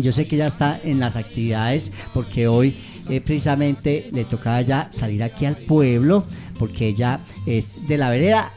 [0.01, 2.75] Yo sé que ya está en las actividades porque hoy
[3.09, 6.25] eh, precisamente le tocaba ya salir aquí al pueblo
[6.59, 8.51] porque ella es de la vereda.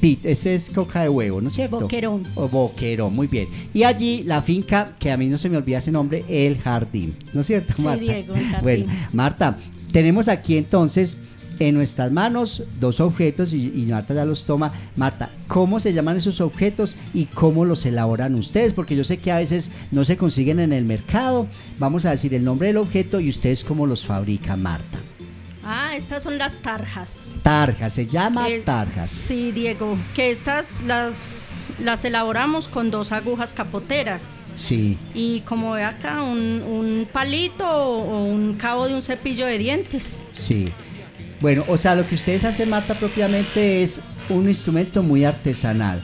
[0.00, 1.80] Pit, ese es coca de huevo, ¿no es cierto?
[1.80, 2.26] Boquerón.
[2.34, 3.48] O Boquerón, muy bien.
[3.74, 7.14] Y allí la finca, que a mí no se me olvida ese nombre, El Jardín,
[7.34, 8.00] ¿no es cierto, Sí, Marta?
[8.00, 8.62] Diego, El Jardín.
[8.62, 9.58] Bueno, Marta,
[9.92, 11.18] tenemos aquí entonces
[11.60, 14.72] en nuestras manos dos objetos y, y Marta ya los toma.
[14.96, 18.72] Marta, ¿cómo se llaman esos objetos y cómo los elaboran ustedes?
[18.72, 21.46] Porque yo sé que a veces no se consiguen en el mercado.
[21.78, 24.98] Vamos a decir el nombre del objeto y ustedes cómo los fabrican, Marta.
[25.62, 27.26] Ah, estas son las tarjas.
[27.42, 29.10] Tarjas, se llama Eh, tarjas.
[29.10, 31.52] Sí, Diego, que estas las,
[31.84, 34.38] las elaboramos con dos agujas capoteras.
[34.54, 34.96] Sí.
[35.14, 40.28] Y como ve acá, un, un palito o un cabo de un cepillo de dientes.
[40.32, 40.70] Sí.
[41.40, 46.02] Bueno, o sea, lo que ustedes hacen, Marta, propiamente es un instrumento muy artesanal.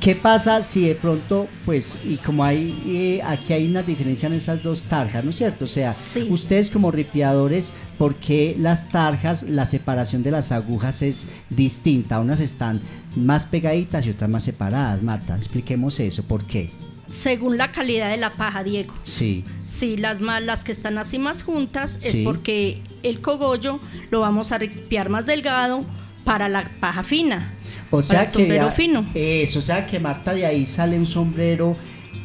[0.00, 4.34] ¿Qué pasa si de pronto, pues, y como hay, eh, aquí hay una diferencia en
[4.34, 5.64] esas dos tarjas, ¿no es cierto?
[5.64, 5.92] O sea,
[6.30, 12.20] ustedes como ripiadores, ¿por qué las tarjas, la separación de las agujas es distinta?
[12.20, 12.80] Unas están
[13.16, 15.36] más pegaditas y otras más separadas, Marta.
[15.36, 16.70] Expliquemos eso, ¿por qué?
[17.08, 18.94] Según la calidad de la paja, Diego.
[19.02, 19.44] Sí.
[19.64, 22.08] Sí, las, más, las que están así más juntas Sí.
[22.08, 25.84] es porque el cogollo lo vamos a ripiar más delgado
[26.24, 27.54] para la paja fina.
[27.90, 29.06] O sea el que sombrero ya- fino.
[29.14, 31.74] Eso, o sea que Marta de ahí sale un sombrero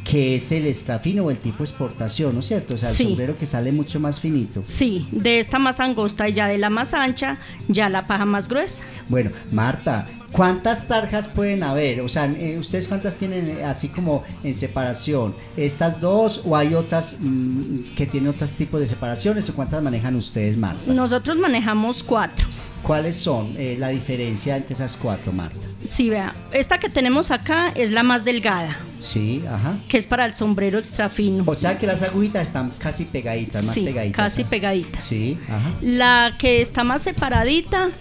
[0.04, 2.74] que es el extra fino o el tipo exportación, ¿no es cierto?
[2.76, 3.06] O sea, el Sí.
[3.06, 4.60] sombrero que sale mucho más finito.
[4.66, 7.38] Sí, de esta más angosta y ya de la más ancha,
[7.70, 8.84] ya la paja más gruesa.
[9.08, 12.02] Bueno, Marta, ¿cuántas tarjas pueden haber?
[12.02, 15.34] O sea, eh, ¿ustedes cuántas tienen eh, así como en separación?
[15.56, 20.16] ¿Estas dos o hay otras mm, que tienen otros tipos de separaciones o cuántas manejan
[20.18, 20.92] ustedes, Marta?
[20.92, 22.48] Nosotros manejamos cuatro.
[22.82, 25.56] ¿Cuáles son eh, la diferencia entre esas cuatro, Marta?
[25.86, 29.80] Sí, vea, esta que tenemos acá es la más delgada, Sí, ajá.
[29.88, 31.46] que es para el sombrero extra fino.
[31.48, 34.18] O sea que las agujitas están casi pegaditas, más sí, pegaditas.
[34.18, 34.48] casi ¿eh?
[34.50, 35.02] pegaditas.
[35.02, 35.72] Sí, ajá.
[35.82, 37.92] La que está más separadita,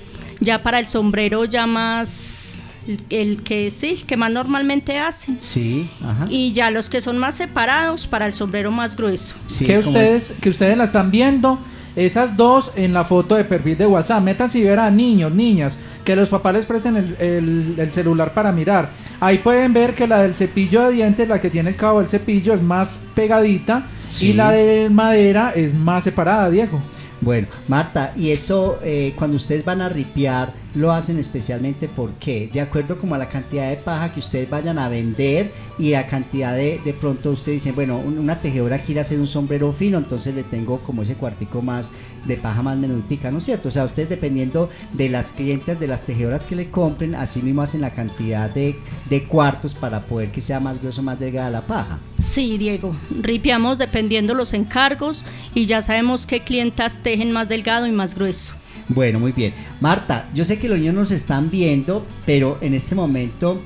[0.43, 5.41] ya para el sombrero ya más el, el que sí, que más normalmente hacen.
[5.41, 6.27] Sí, ajá.
[6.29, 9.37] Y ya los que son más separados para el sombrero más grueso.
[9.65, 11.59] que ustedes que ustedes la están viendo
[11.95, 16.17] esas dos en la foto de perfil de WhatsApp métanse y verán niños niñas que
[16.17, 18.89] los papás les presten el, el- el celular para mirar
[19.21, 22.09] ahí pueden ver que la del cepillo de dientes la que tiene el cabo del
[22.09, 24.29] cepillo es más pegadita Sí.
[24.29, 26.83] y la de madera es más separada Diego
[27.23, 32.61] Bueno, Marta, y eso eh, cuando ustedes van a ripiar, lo hacen especialmente porque, de
[32.61, 36.55] acuerdo como a la cantidad de paja que ustedes vayan a vender y a cantidad
[36.57, 40.35] de, de pronto ustedes dicen, bueno, un- una tejedora quiere hacer un sombrero fino, entonces
[40.35, 41.93] le tengo como ese cuartico más
[42.25, 43.69] de paja más menuditica, ¿no es cierto?
[43.69, 47.63] O sea, ustedes dependiendo de las clientes, de las tejedoras que le compren, así mismo
[47.63, 48.77] hacen la cantidad de,
[49.11, 51.99] de cuartos para poder que sea más grueso, más delgada la paja.
[52.19, 57.93] Sí, Diego, ripiamos dependiendo los encargos y ya sabemos qué clientas tejen más delgado y
[57.93, 58.55] más grueso.
[58.89, 59.55] Bueno, muy bien.
[59.81, 63.63] Marta, yo sé que los niños nos están viendo, pero en este momento,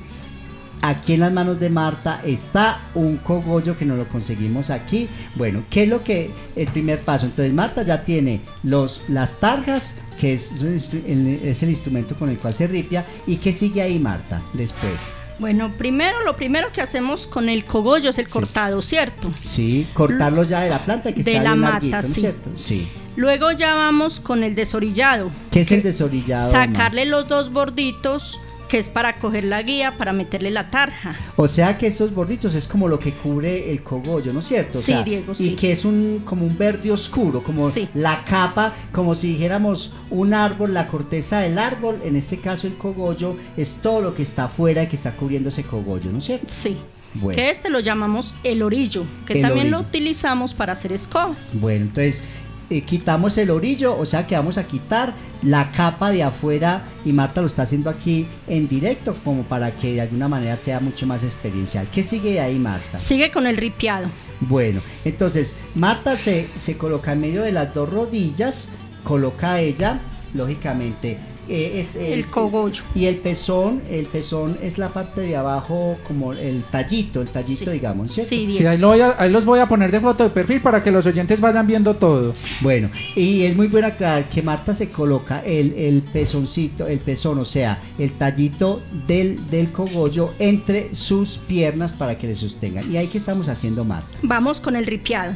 [0.81, 5.07] aquí en las manos de Marta está un cogollo que nos lo conseguimos aquí.
[5.35, 7.25] Bueno, ¿qué es lo que el primer paso?
[7.25, 12.53] Entonces, Marta ya tiene los, las tarjas, que es, es el instrumento con el cual
[12.53, 13.05] se ripia.
[13.25, 15.09] ¿Y qué sigue ahí, Marta, después?
[15.39, 19.31] Bueno, primero, lo primero que hacemos con el cogollo es el cortado, ¿cierto?
[19.41, 22.13] Sí, cortarlos ya de la planta que De está la bien mata, larguito, ¿no es
[22.13, 22.21] sí.
[22.21, 22.49] cierto?
[22.55, 22.87] Sí.
[23.17, 25.31] Luego ya vamos con el desorillado.
[25.51, 26.51] ¿Qué es el desorillado?
[26.51, 31.15] Sacarle los dos borditos, que es para coger la guía, para meterle la tarja.
[31.35, 34.77] O sea que esos borditos es como lo que cubre el cogollo, ¿no es cierto?
[34.77, 35.55] O Sí, sea, Diego, Y sí.
[35.55, 37.89] que es un como un verde oscuro, como Sí.
[37.95, 42.75] la capa, como si dijéramos un árbol, la corteza del árbol, en este caso el
[42.75, 46.25] cogollo, es todo lo que está afuera y que está cubriendo ese cogollo, ¿no es
[46.25, 46.45] cierto?
[46.49, 46.77] Sí.
[47.15, 47.35] Bueno.
[47.35, 51.51] Que este lo llamamos el orillo, que El también lo utilizamos para hacer escobas.
[51.59, 52.21] Bueno, entonces
[52.69, 57.13] eh, quitamos el orillo, o sea que vamos a quitar la capa de afuera y
[57.13, 61.05] Marta lo está haciendo aquí en directo como para que de alguna manera sea mucho
[61.05, 61.87] más experiencial.
[61.91, 62.99] ¿Qué sigue de ahí, Marta?
[62.99, 64.09] Sigue con el ripiado.
[64.41, 68.69] Bueno, entonces Marta se, se coloca en medio de las dos rodillas,
[69.03, 69.99] coloca ella,
[70.33, 71.17] lógicamente,
[71.49, 72.83] eh, es El cogollo.
[72.95, 77.65] Y el pezón, el pezón es la parte de abajo como el tallito, el tallito,
[77.65, 77.71] Sí.
[77.71, 78.29] digamos, ¿cierto?
[78.29, 80.61] Sí, Sí, ahí, lo voy a- ahí los voy a poner de foto de perfil
[80.61, 82.33] para que los oyentes vayan viendo todo.
[82.61, 87.39] Bueno, y es muy bueno aclarar que Marta se coloca el, el pezoncito, el pezón,
[87.39, 92.91] o sea, el tallito del, del cogollo entre sus piernas para que le sostengan.
[92.91, 94.07] Y ahí que estamos haciendo Marta.
[94.21, 95.33] Vamos con el ripiado.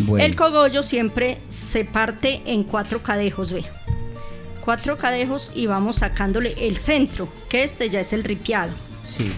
[0.00, 0.24] Bueno.
[0.24, 3.62] El cogollo siempre se parte en cuatro cadejos, ve.
[4.64, 8.72] Cuatro cadejos y vamos sacándole el centro, que este ya es el ripiado.
[9.04, 9.30] Sí.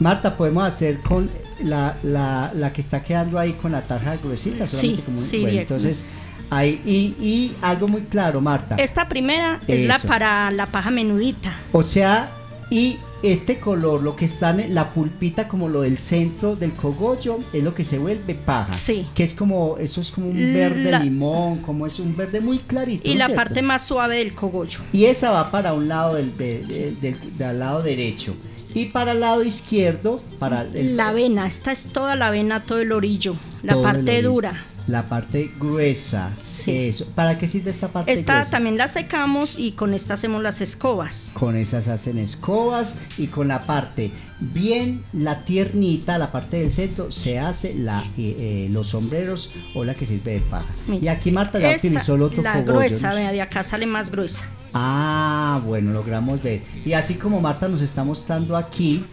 [0.00, 1.30] Marta, podemos hacer con
[1.62, 4.66] la, la, la que está quedando ahí con la tarja gruesita.
[4.66, 6.04] Sí, como sí, bueno, entonces,
[6.48, 8.76] ahí, y, y algo muy claro, Marta.
[8.76, 11.52] Esta primera es la para la paja menudita.
[11.72, 12.30] O sea,
[12.70, 17.38] y este color, lo que está en la pulpita, como lo del centro del cogollo,
[17.52, 18.72] es lo que se vuelve paja.
[18.72, 19.06] Sí.
[19.14, 22.58] Que es como, eso es como un verde La- limón, como es un verde muy
[22.58, 23.08] clarito.
[23.08, 23.42] Y ¿no la cierto?
[23.44, 24.80] parte más suave del cogollo.
[24.92, 28.34] Y esa va para un lado del, de- de- del- del lado derecho.
[28.72, 32.78] Y para el lado izquierdo, para el, La avena, esta es toda la avena, todo
[32.78, 34.30] el orillo, la todo parte orillo.
[34.30, 34.64] dura.
[34.90, 36.32] La parte gruesa.
[36.66, 37.06] Eso.
[37.14, 38.50] ¿Para qué sirve esta parte Esta gruesa?
[38.50, 41.32] también la secamos y con esta hacemos las escobas.
[41.34, 47.12] Con esas hacen escobas y con la parte bien, la tiernita, la parte del centro,
[47.12, 50.72] se hace la, eh, eh, los sombreros o la que sirve de paja.
[51.00, 54.10] Y aquí Marta ya Esta, utilizó el otro la cogollo, gruesa, de acá sale más
[54.10, 54.48] gruesa.
[54.72, 56.62] Ah, bueno, logramos ver.
[56.84, 59.04] Y así como Marta nos está mostrando aquí,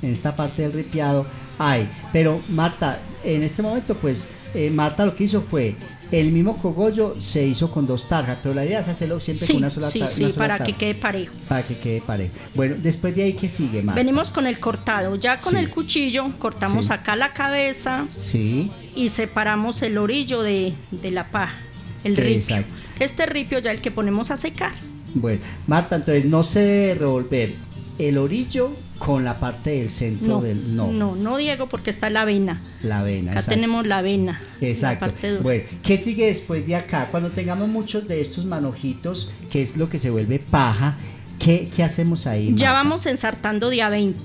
[0.00, 1.26] en esta parte del ripiado,
[1.58, 1.88] hay.
[2.12, 5.74] Pero Marta, en este momento, pues, eh, Marta lo que hizo fue,
[6.12, 9.52] el mismo cogollo se hizo con dos tarjas, pero la idea es hacerlo siempre Sí,
[9.54, 10.78] con una sola sí, tar- sí, sola para que tarja.
[10.78, 11.34] quede parejo.
[11.48, 12.34] Para que quede parejo.
[12.54, 14.00] Bueno, después de ahí, ¿qué sigue, Marta?
[14.00, 15.58] Venimos con el cortado, ya con Sí.
[15.58, 16.92] el cuchillo cortamos Sí.
[16.92, 21.56] acá la cabeza Sí, y separamos el orillo de, de la paja,
[22.04, 22.36] el ripio.
[22.56, 22.80] Exacto.
[23.00, 24.72] Este ripio ya el que ponemos a secar.
[25.14, 25.40] bueno.
[25.66, 27.54] Marta, entonces no se debe revolver
[27.98, 30.74] el orillo con la parte del centro No, del...
[30.76, 32.60] No, no, no, Diego, porque está la avena.
[32.82, 33.32] la avena.
[33.32, 33.54] Acá exacto.
[33.54, 34.40] tenemos la avena.
[34.60, 35.12] Exacto.
[35.22, 35.40] La.
[35.40, 37.08] Bueno, ¿qué sigue después de acá?
[37.10, 40.96] Cuando tengamos muchos de estos manojitos, que es lo que se vuelve paja,
[41.38, 42.52] ¿qué, qué hacemos ahí?
[42.54, 44.18] ya vamos ensartando de a 20.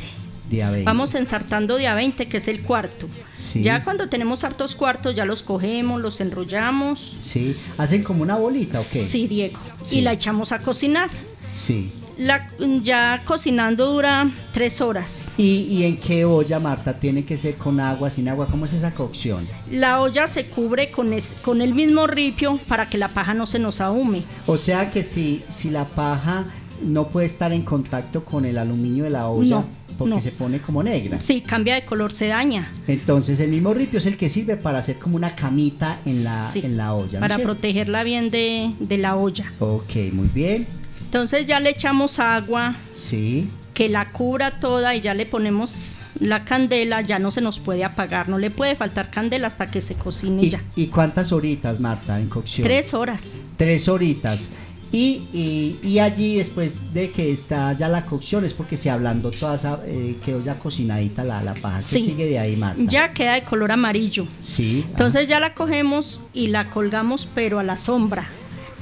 [0.50, 0.86] De a 20.
[0.86, 3.08] Vamos ensartando de a 20, que es el cuarto.
[3.40, 3.62] Sí.
[3.62, 7.18] Ya cuando tenemos hartos cuartos, ya los cogemos, los enrollamos.
[7.22, 9.00] Sí, hacen como una bolita, ¿o qué?
[9.00, 9.60] Sí, Diego.
[9.84, 10.00] Sí.
[10.00, 11.10] Y la echamos a cocinar.
[11.54, 11.92] Sí.
[12.22, 12.48] La,
[12.84, 15.34] ya cocinando dura tres horas.
[15.38, 17.00] ¿Y, y en qué olla, Marta?
[17.00, 18.48] ¿Tiene que ser con agua, sin agua?
[18.48, 19.48] ¿Cómo es esa cocción?
[19.72, 23.48] La olla se cubre con, es- con el mismo ripio para que la paja no
[23.48, 24.24] se nos ahume.
[24.46, 26.46] O sea que si, si la paja
[26.84, 29.66] no puede estar en contacto con el aluminio de la olla, No,
[29.98, 30.22] porque no.
[30.22, 31.20] se pone como negra.
[31.22, 32.72] Sí, cambia de color, se daña.
[32.88, 36.36] Entonces el mismo ripio es el que sirve para hacer como una camita en la,
[36.48, 37.20] Sí, en la olla.
[37.20, 39.52] ¿no Para protegerla bien de, de la olla.
[39.60, 40.68] Ok, muy bien.
[41.12, 43.50] Entonces ya le echamos agua Sí.
[43.74, 47.84] que la cubra toda y ya le ponemos la candela, ya no se nos puede
[47.84, 50.64] apagar, no le puede faltar candela hasta que se cocine ¿Y, ya.
[50.78, 52.64] y cuántas horitas, Marta, en cocción?
[52.66, 53.42] Tres horas.
[53.58, 54.52] Tres horitas.
[54.94, 59.32] Y, y- y allí después de que está ya la cocción es porque se ablandó
[59.32, 61.78] toda esa, eh, quedó ya cocinadita la, la paja.
[61.80, 62.02] ¿Qué Sí.
[62.04, 62.82] sigue de ahí, Marta?
[62.86, 64.28] Ya queda de color amarillo.
[64.42, 64.86] Sí.
[64.90, 68.30] Entonces ya la cogemos y la colgamos pero a la sombra.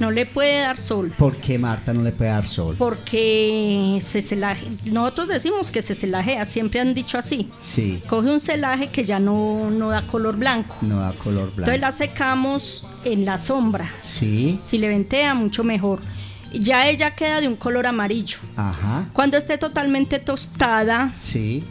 [0.00, 1.12] No le puede dar sol.
[1.16, 2.74] ¿Por qué Marta no le puede dar sol?
[2.78, 4.66] Porque se celaje.
[4.86, 7.50] Nosotros decimos que se celajea, siempre han dicho así.
[7.60, 10.76] Sí, Coge un celaje que ya no, no da color blanco.
[10.80, 11.70] no da color blanco.
[11.70, 13.92] Entonces la secamos en la sombra.
[14.00, 16.00] Sí, Si le ventea, mucho mejor.
[16.52, 18.38] Ya ella queda de un color amarillo.
[18.56, 21.62] ajá, Cuando esté totalmente tostada, sí.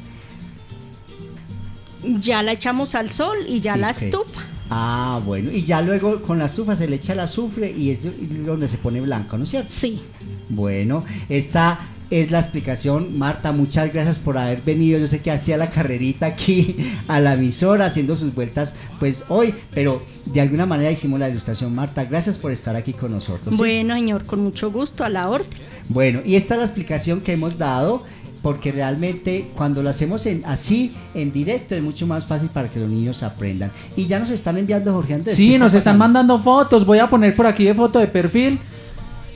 [2.04, 4.42] ya la echamos al sol y ya la estufa.
[4.70, 5.52] Ah, bueno.
[5.52, 8.08] Y ya luego con la estufa se le echa el azufre y es
[8.46, 9.70] donde se pone blanco, ¿no es cierto?
[9.72, 10.02] Sí.
[10.50, 11.80] Bueno, esta
[12.10, 13.18] es la explicación.
[13.18, 15.00] Marta, muchas gracias por haber venido.
[15.00, 16.76] Yo sé que hacía la carrerita aquí
[17.08, 21.74] a la emisora haciendo sus vueltas pues hoy, pero de alguna manera hicimos la ilustración.
[21.74, 23.56] Marta, gracias por estar aquí con nosotros.
[23.56, 23.58] ¿sí?
[23.58, 25.48] Bueno, señor, con mucho gusto, a la orden.
[25.88, 28.04] Bueno, y esta es la explicación que hemos dado.
[28.42, 32.80] Porque realmente cuando lo hacemos en, así, en directo, es mucho más fácil para que
[32.80, 33.70] los niños aprendan.
[33.98, 35.36] Y ya nos están enviando Jorge Andrés.
[35.36, 36.86] ¿qué Sí, está nos están mandando fotos.
[36.86, 38.58] Voy a poner por aquí de foto de perfil.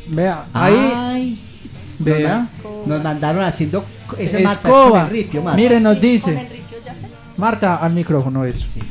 [0.08, 0.92] Vea, ahí.
[0.96, 1.39] Ay,
[2.00, 2.38] Vea.
[2.39, 3.84] Nos, ma- nos mandaron haciendo
[4.18, 4.89] ese Marta es Escoba.
[4.92, 5.58] con el ripio, Marta.
[5.58, 6.48] Miren, nos dice.
[7.38, 8.66] Marta, al micrófono eso.
[8.66, 8.82] Ahí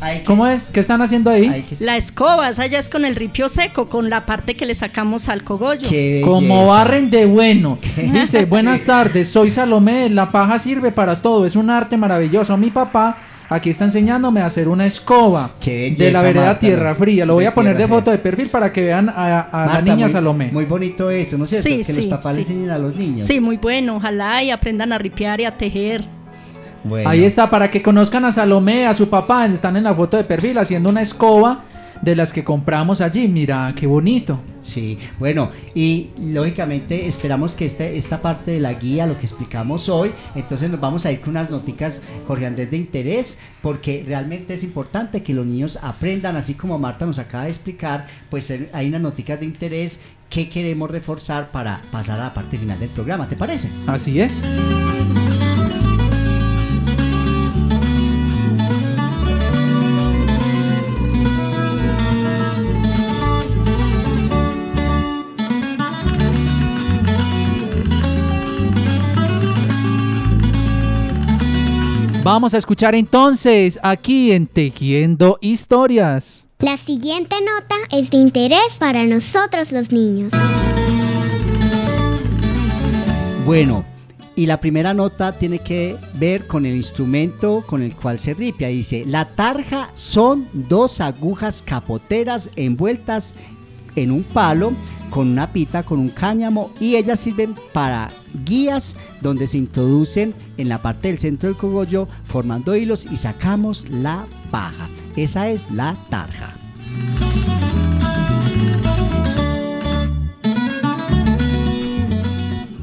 [0.00, 0.68] que- ¿Cómo es?
[0.70, 1.64] ¿Qué están haciendo ahí?
[1.80, 5.28] La escoba, esa ya es con el ripio seco, con la parte que le sacamos
[5.28, 5.88] al cogollo.
[6.24, 7.78] Como barren de bueno.
[8.12, 12.56] Dice, buenas tardes, soy Salomé, la paja sirve para todo, es un arte maravilloso.
[12.56, 16.94] Mi papá aquí está enseñándome a hacer una escoba de la belleza, vereda Marta, Tierra.
[16.94, 17.26] Fría.
[17.26, 19.82] Lo voy a poner de foto de perfil para que vean a, a la Marta,
[19.82, 20.50] niña muy- Salomé.
[20.52, 21.68] Muy bonito eso, ¿no es cierto?
[21.68, 22.52] Sí, que sí, los papás le sí.
[22.52, 23.26] enseñen a los niños.
[23.26, 26.04] Sí, muy bueno, ojalá y aprendan a ripiar y a tejer.
[26.84, 27.08] Bueno.
[27.08, 30.24] Ahí está, para que conozcan a Salomé, a su papá, están en la foto de
[30.24, 31.64] perfil haciendo una escoba
[32.02, 33.28] de las que compramos allí.
[33.28, 34.40] Mira, qué bonito.
[34.60, 39.88] Sí, bueno, y lógicamente esperamos que este, esta parte de la guía, lo que explicamos
[39.88, 44.54] hoy, entonces nos vamos a ir con unas noticas, Jorge Andrés, de interés, porque realmente
[44.54, 48.88] es importante que los niños aprendan, así como Marta nos acaba de explicar, pues hay
[48.88, 53.28] unas noticas de interés qué queremos reforzar para pasar a la parte final del programa,
[53.28, 53.68] ¿te parece?
[53.86, 54.40] Así es.
[72.22, 76.46] Vamos a escuchar entonces aquí en Tejiendo Historias.
[76.58, 80.30] La siguiente nota es de interés para nosotros los niños.
[83.46, 83.86] Bueno,
[84.36, 88.68] y la primera nota tiene que ver con el instrumento con el cual se ripia.
[88.68, 93.32] Dice, la tarja son dos agujas capoteras envueltas
[93.96, 94.74] en un palo
[95.10, 98.10] con una pita, con un cáñamo y ellas sirven para
[98.44, 103.86] guías donde se introducen en la parte del centro del cogollo formando hilos y sacamos
[103.90, 104.88] la paja.
[105.16, 106.54] Esa es la tarja.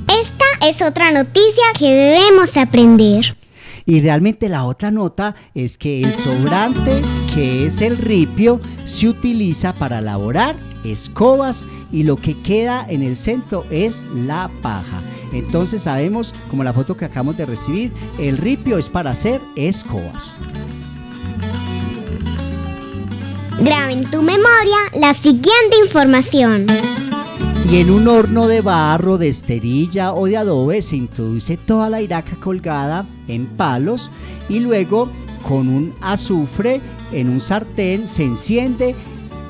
[0.07, 3.37] Esta es otra noticia que debemos aprender.
[3.85, 7.01] Y realmente la otra nota es que el sobrante,
[7.33, 10.57] que es el ripio, se utiliza para elaborar
[10.91, 15.01] escobas y lo que queda en el centro es la paja.
[15.33, 20.35] Entonces sabemos, como la foto que acabamos de recibir, el ripio es para hacer escobas.
[23.59, 26.67] Graba en tu memoria la siguiente información.
[27.69, 32.01] Y en un horno de barro, de esterilla o de adobe se introduce toda la
[32.01, 34.09] iraca colgada en palos
[34.47, 35.09] y luego
[35.45, 36.79] con un azufre
[37.11, 38.95] en un sartén se enciende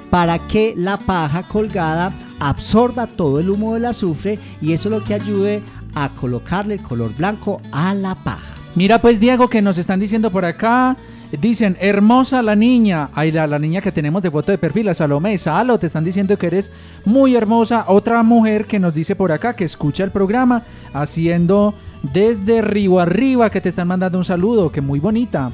[0.09, 5.03] para que la paja colgada absorba todo el humo del azufre y eso es lo
[5.03, 5.61] que ayude
[5.95, 8.55] a colocarle el color blanco a la paja.
[8.75, 10.95] Mira pues Diego que nos están diciendo por acá,
[11.31, 15.37] dicen, hermosa la niña, ay la, niña que tenemos de foto de perfil, la Salomé,
[15.37, 16.71] Salo, te están diciendo que eres
[17.03, 17.85] muy hermosa.
[17.87, 21.73] Otra mujer que nos dice por acá que escucha el programa haciendo
[22.13, 25.51] desde Río Arriba, que te están mandando un saludo, que muy bonita.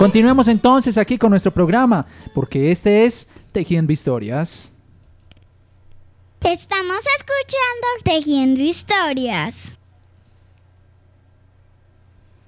[0.00, 4.72] Continuemos entonces aquí con nuestro programa, porque este es Tejiendo Historias.
[6.40, 9.78] Estamos escuchando Tejiendo Historias.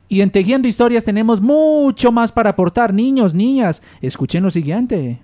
[0.09, 3.82] Y en Tejiendo Historias tenemos mucho más para aportar, niños, niñas.
[4.00, 5.20] Escuchen lo siguiente.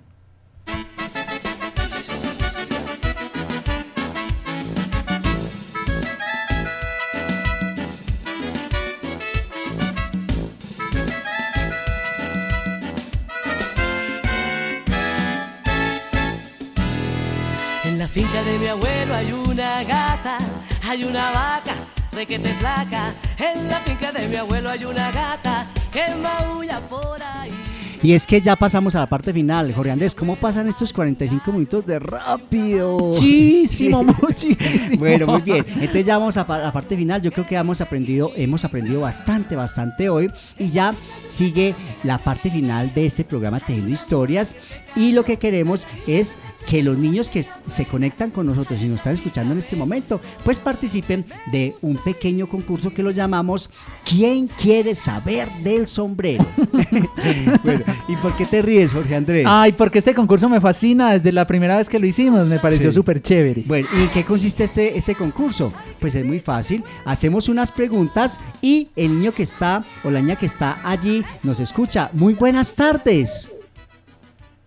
[20.89, 21.75] Hay una vaca,
[22.11, 23.13] requete flaca.
[23.37, 27.68] En la finca de mi abuelo hay una gata que maulla por ahí.
[28.01, 29.73] Y es que ya pasamos a la parte final.
[29.73, 32.97] Jorge Andrés, ¿cómo pasan estos 45 minutos de rápido?
[32.97, 34.97] Muchísimo, muchísimo.
[34.97, 35.65] Bueno, muy bien.
[35.67, 37.21] Entonces ya vamos a la parte final.
[37.21, 40.31] Yo creo que hemos aprendido, hemos aprendido bastante, bastante hoy.
[40.57, 40.95] Y ya
[41.25, 44.55] sigue la parte final de este programa Tejiendo Historias.
[44.95, 46.37] Y lo que queremos es
[46.67, 50.21] que los niños que se conectan con nosotros y nos están escuchando en este momento,
[50.43, 53.69] pues participen de un pequeño concurso que lo llamamos
[54.05, 56.45] ¿Quién quiere saber del sombrero?
[57.63, 59.45] bueno, ¿y por qué te ríes, Jorge Andrés?
[59.47, 62.91] Ay, porque este concurso me fascina desde la primera vez que lo hicimos, me pareció
[62.91, 62.95] Sí.
[62.95, 63.63] súper chévere.
[63.65, 65.71] Bueno, ¿y en qué consiste este, este concurso?
[65.99, 66.83] Pues es muy fácil.
[67.05, 71.59] Hacemos unas preguntas y el niño que está o la niña que está allí nos
[71.59, 72.09] escucha.
[72.13, 73.51] Muy buenas tardes.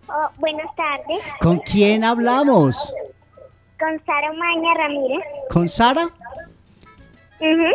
[0.08, 1.22] Oh, buenas tardes.
[1.40, 2.92] ¿Con quién hablamos?
[3.78, 5.24] Con Sara Maña Ramírez.
[5.50, 6.08] ¿Con Sara?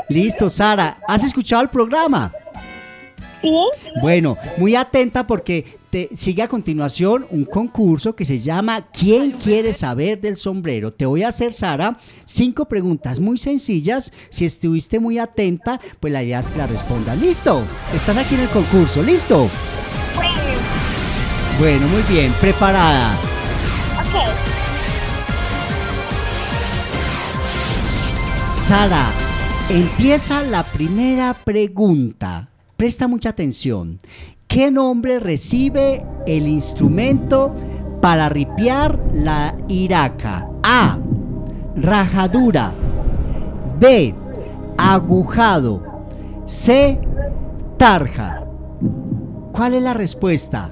[0.07, 0.97] Listo, Sara.
[1.07, 2.31] ¿Has escuchado el programa?
[3.41, 3.53] Sí.
[4.01, 9.73] Bueno, muy atenta porque te sigue a continuación un concurso que se llama ¿Quién quiere
[9.73, 10.91] saber del sombrero?
[10.91, 14.11] Te voy a hacer, Sara, cinco preguntas muy sencillas.
[14.29, 17.17] Si estuviste muy atenta, pues la idea es que la respondas.
[17.19, 17.63] ¿Listo?
[17.93, 19.01] Estás aquí en el concurso.
[19.03, 19.49] ¿Listo?
[21.59, 22.31] Bueno, muy bien.
[22.39, 23.13] Preparada.
[23.99, 24.57] Ok.
[28.55, 29.09] Sara,
[29.69, 32.49] empieza la primera pregunta.
[32.77, 33.97] Presta mucha atención.
[34.47, 37.55] ¿Qué nombre recibe el instrumento
[38.01, 40.47] para ripiar la iraca?
[40.61, 40.99] A.
[41.75, 42.71] Rajadura.
[43.79, 44.13] B.
[44.77, 46.05] Agujado.
[46.45, 46.99] C.
[47.77, 48.43] Tarja.
[49.51, 50.69] ¿Cuál es la respuesta?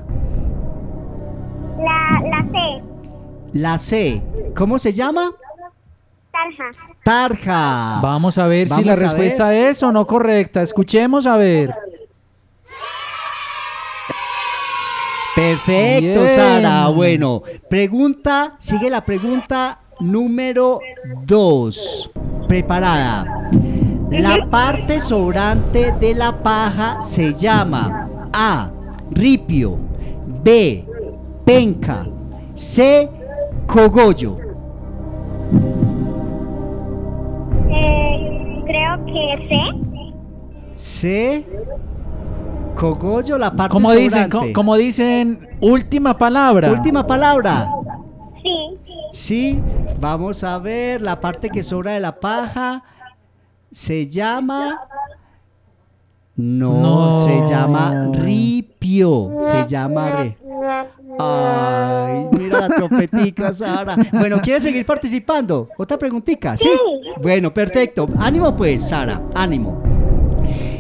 [1.80, 2.84] La, la C.
[3.54, 4.22] La C.
[4.56, 5.32] ¿Cómo se llama?
[6.32, 6.66] Tarja.
[7.04, 8.00] Tarja.
[8.02, 9.02] Vamos a ver si la ver.
[9.02, 10.62] respuesta es o no correcta.
[10.62, 11.74] Escuchemos a ver.
[15.36, 16.30] Perfecto, Bien.
[16.30, 16.88] Sara.
[16.88, 20.80] Bueno, pregunta, sigue la pregunta número
[21.26, 22.12] 2.
[22.48, 23.50] Preparada.
[24.12, 28.72] La parte sobrante de la paja se llama A.
[29.12, 29.78] Ripio.
[30.42, 30.86] B.
[31.44, 32.06] Penca.
[32.54, 33.10] C.
[33.68, 34.38] Cogollo.
[37.70, 39.62] Eh, creo que sé.
[40.76, 41.46] C.
[42.76, 44.78] Cogollo, la parte Como dicen, sobrante.
[44.78, 46.72] dicen, última palabra.
[46.72, 47.70] Última palabra.
[48.42, 48.78] Sí.
[49.12, 49.62] Sí,
[50.00, 52.84] vamos a ver la parte que sobra de la paja.
[53.72, 54.82] Se llama.
[56.36, 57.12] No, No.
[57.24, 59.32] se llama ripio.
[59.42, 60.38] Se llama re.
[61.18, 63.96] Ay, mira la trompetica, Sara.
[64.12, 65.70] Bueno, ¿quieres seguir participando?
[65.78, 66.58] ¿Otra preguntita?
[66.58, 66.70] ¿Sí?
[67.22, 68.08] Bueno, perfecto.
[68.20, 69.82] Ánimo pues, Sara, ánimo.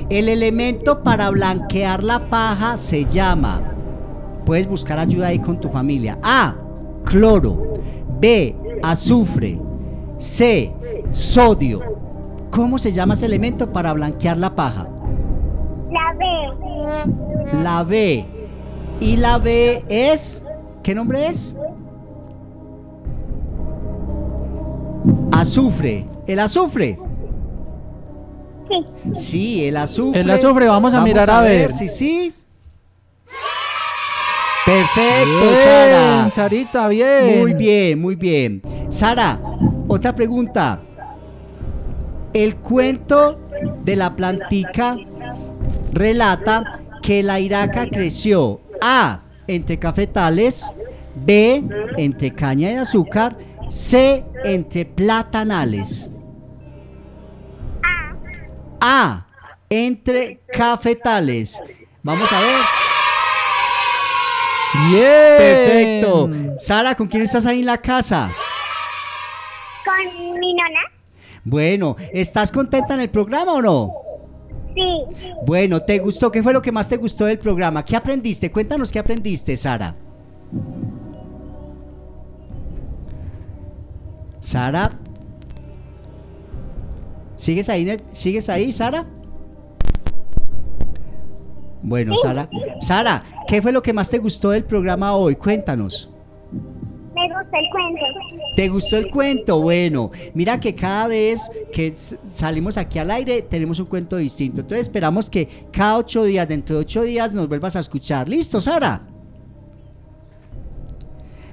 [0.10, 3.62] El elemento para blanquear la paja se llama.
[4.45, 6.20] Puedes buscar ayuda ahí con tu familia.
[6.22, 6.56] A.
[7.03, 7.74] Cloro.
[8.20, 8.56] B.
[8.84, 9.60] Azufre.
[10.20, 10.72] C.
[11.12, 11.82] Sodio.
[12.51, 14.88] ¿Cómo se llama ese elemento para blanquear la paja?
[15.91, 17.64] La B.
[17.64, 18.26] La B.
[18.99, 20.43] Y la B es.
[20.84, 21.58] ¿Qué nombre es?
[25.32, 26.06] Azufre.
[26.28, 26.99] ¿El azufre?
[29.13, 29.66] Sí.
[29.66, 30.22] El azufre.
[30.22, 31.72] El azufre, vamos a mirar a ver.
[31.72, 32.34] si sí.
[34.66, 36.30] Perfecto, Bien, Sara.
[36.32, 37.39] Sarita, bien.
[37.39, 38.61] Muy bien, muy bien.
[38.89, 39.39] Sara,
[39.88, 40.82] otra pregunta.
[42.34, 43.39] El cuento
[43.84, 44.97] de la plantica
[45.93, 50.66] relata que la iraca creció A entre cafetales,
[51.16, 51.63] B
[51.97, 53.38] entre caña de azúcar,
[53.70, 56.09] C entre platanales.
[58.88, 59.25] A
[59.67, 61.59] entre cafetales.
[62.03, 62.61] Vamos a ver.
[64.89, 65.38] Bien.
[65.39, 66.29] Perfecto.
[66.59, 68.31] Sara, ¿con quién estás ahí en la casa?
[69.83, 70.79] Con mi nona.
[71.43, 73.91] Bueno, ¿estás contenta en el programa o no?
[74.75, 75.31] Sí.
[75.47, 76.31] Bueno, ¿te gustó?
[76.31, 77.83] ¿Qué fue lo que más te gustó del programa?
[77.83, 78.51] ¿Qué aprendiste?
[78.51, 79.95] Cuéntanos qué aprendiste, Sara.
[84.39, 84.91] Sara.
[87.36, 89.05] ¿Sigues ahí, ¿Sigues ahí, Sara?
[91.83, 92.49] Bueno, Sara.
[92.79, 95.36] Sara, ¿qué fue lo que más te gustó del programa hoy?
[95.36, 96.09] Cuéntanos.
[97.13, 98.05] Me gusta el cuento.
[98.55, 99.61] ¿Te gustó el cuento?
[99.61, 104.61] Bueno, mira que cada vez que salimos aquí al aire tenemos un cuento distinto.
[104.61, 108.27] Entonces esperamos que cada ocho días, dentro de ocho días, nos vuelvas a escuchar.
[108.27, 109.01] ¿Listo, Sara?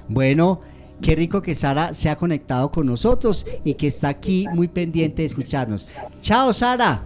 [0.07, 0.61] Bueno,
[1.03, 5.21] qué rico que Sara se ha conectado con nosotros y que está aquí muy pendiente
[5.21, 5.85] de escucharnos.
[6.21, 7.03] Chao, Sara.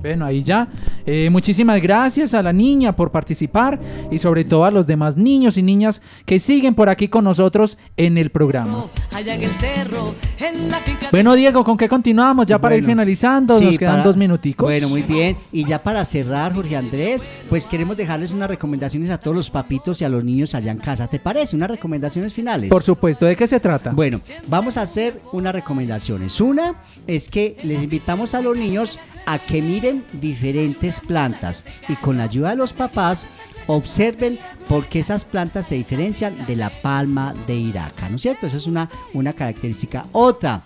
[0.00, 0.68] Bueno, ahí ya.
[1.04, 3.80] Eh, muchísimas gracias a la niña por participar
[4.10, 7.76] y sobre todo a los demás niños y niñas que siguen por aquí con nosotros
[7.96, 8.84] en el programa.
[9.12, 10.14] allá en el cerro.
[11.10, 12.46] Bueno, Diego, ¿con qué continuamos?
[12.46, 14.66] Ya para ir finalizando, sí, nos quedan para- dos minuticos.
[14.66, 15.36] Bueno, muy bien.
[15.52, 20.00] Y ya para cerrar, Jorge Andrés, pues queremos dejarles unas recomendaciones a todos los papitos
[20.00, 21.06] y a los niños allá en casa.
[21.06, 21.56] ¿Te parece?
[21.56, 22.68] Unas recomendaciones finales.
[22.70, 23.90] Por supuesto, ¿de qué se trata?
[23.92, 26.40] Bueno, vamos a hacer unas recomendaciones.
[26.40, 26.74] Una
[27.06, 32.24] es que les invitamos a los niños a que miren diferentes plantas y con la
[32.24, 33.26] ayuda de los papás
[33.66, 34.38] observen
[34.68, 38.46] por qué esas plantas se diferencian de la palma de Iraca, ¿no es cierto?
[38.46, 40.06] Esa es una, una característica.
[40.12, 40.64] Otra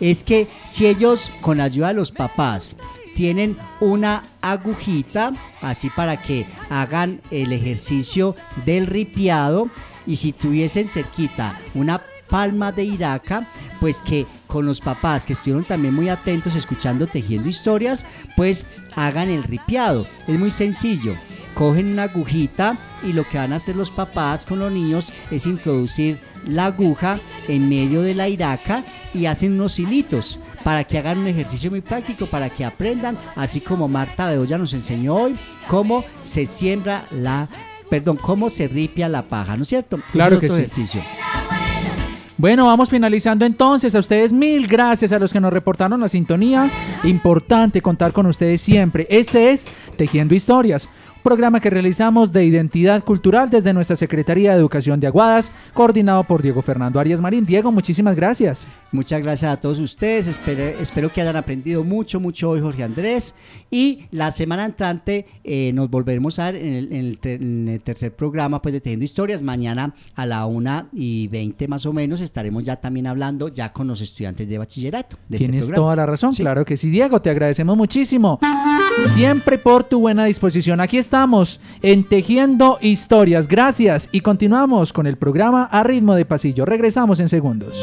[0.00, 2.76] es que si ellos con la ayuda de los papás
[3.14, 8.34] tienen una agujita así para que hagan el ejercicio
[8.64, 9.68] del ripiado
[10.06, 13.46] y si tuviesen cerquita una palma de Iraca,
[13.80, 19.28] pues que con los papás que estuvieron también muy atentos escuchando tejiendo historias, pues hagan
[19.28, 20.06] el ripiado.
[20.26, 21.14] Es muy sencillo.
[21.60, 25.44] Cogen una agujita y lo que van a hacer los papás con los niños es
[25.44, 28.82] introducir la aguja en medio de la iraca
[29.12, 33.60] y hacen unos hilitos para que hagan un ejercicio muy práctico, para que aprendan, así
[33.60, 35.36] como Marta Bedoya nos enseñó hoy,
[35.68, 37.46] cómo se siembra la,
[37.90, 40.00] perdón, cómo se ripia la paja, ¿no es cierto?
[40.12, 40.62] Claro es que otro sí.
[40.62, 41.02] ejercicio.
[42.40, 43.94] Bueno, vamos finalizando entonces.
[43.94, 46.70] A ustedes mil gracias a los que nos reportaron la sintonía.
[47.04, 49.06] Importante contar con ustedes siempre.
[49.10, 49.66] Este es
[49.98, 50.88] Tejiendo Historias,
[51.22, 56.42] programa que realizamos de identidad cultural desde nuestra Secretaría de Educación de Aguadas, coordinado por
[56.42, 57.46] Diego Fernando Arias Marín.
[57.46, 58.66] Diego, muchísimas gracias.
[58.92, 60.26] Muchas gracias a todos ustedes.
[60.26, 63.34] Espero, espero que hayan aprendido mucho, mucho hoy, Jorge Andrés.
[63.70, 67.68] Y la semana entrante eh, nos volveremos a ver en el, en el ter- en
[67.68, 69.42] el tercer programa pues, de Tejiendo Historias.
[69.44, 73.86] Mañana a la una y 20 más o menos estaremos ya también hablando ya con
[73.86, 75.16] los estudiantes de bachillerato.
[75.28, 76.42] De este Tienes toda la razón, Sí.
[76.42, 78.40] claro que sí, Diego, te agradecemos muchísimo.
[79.06, 80.80] Siempre por tu buena disposición.
[80.80, 83.46] Aquí estamos en Tejiendo Historias.
[83.46, 86.64] Gracias y continuamos con el programa a ritmo de pasillo.
[86.64, 87.78] Regresamos en segundos.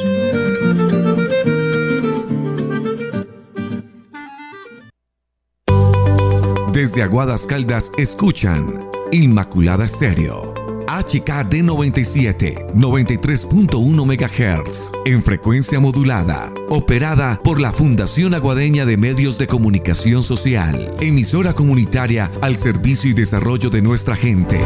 [6.77, 8.71] Desde Aguadas Caldas escuchan
[9.11, 10.53] Inmaculada Estéreo.
[10.87, 19.47] HKD 97, 93.1 MHz, en frecuencia modulada, operada por la Fundación Aguadeña de Medios de
[19.47, 24.61] Comunicación Social, emisora comunitaria al servicio y desarrollo de nuestra gente.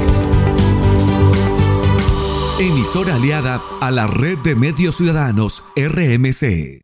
[2.60, 6.81] Emisora aliada a la Red de Medios Ciudadanos, RMC.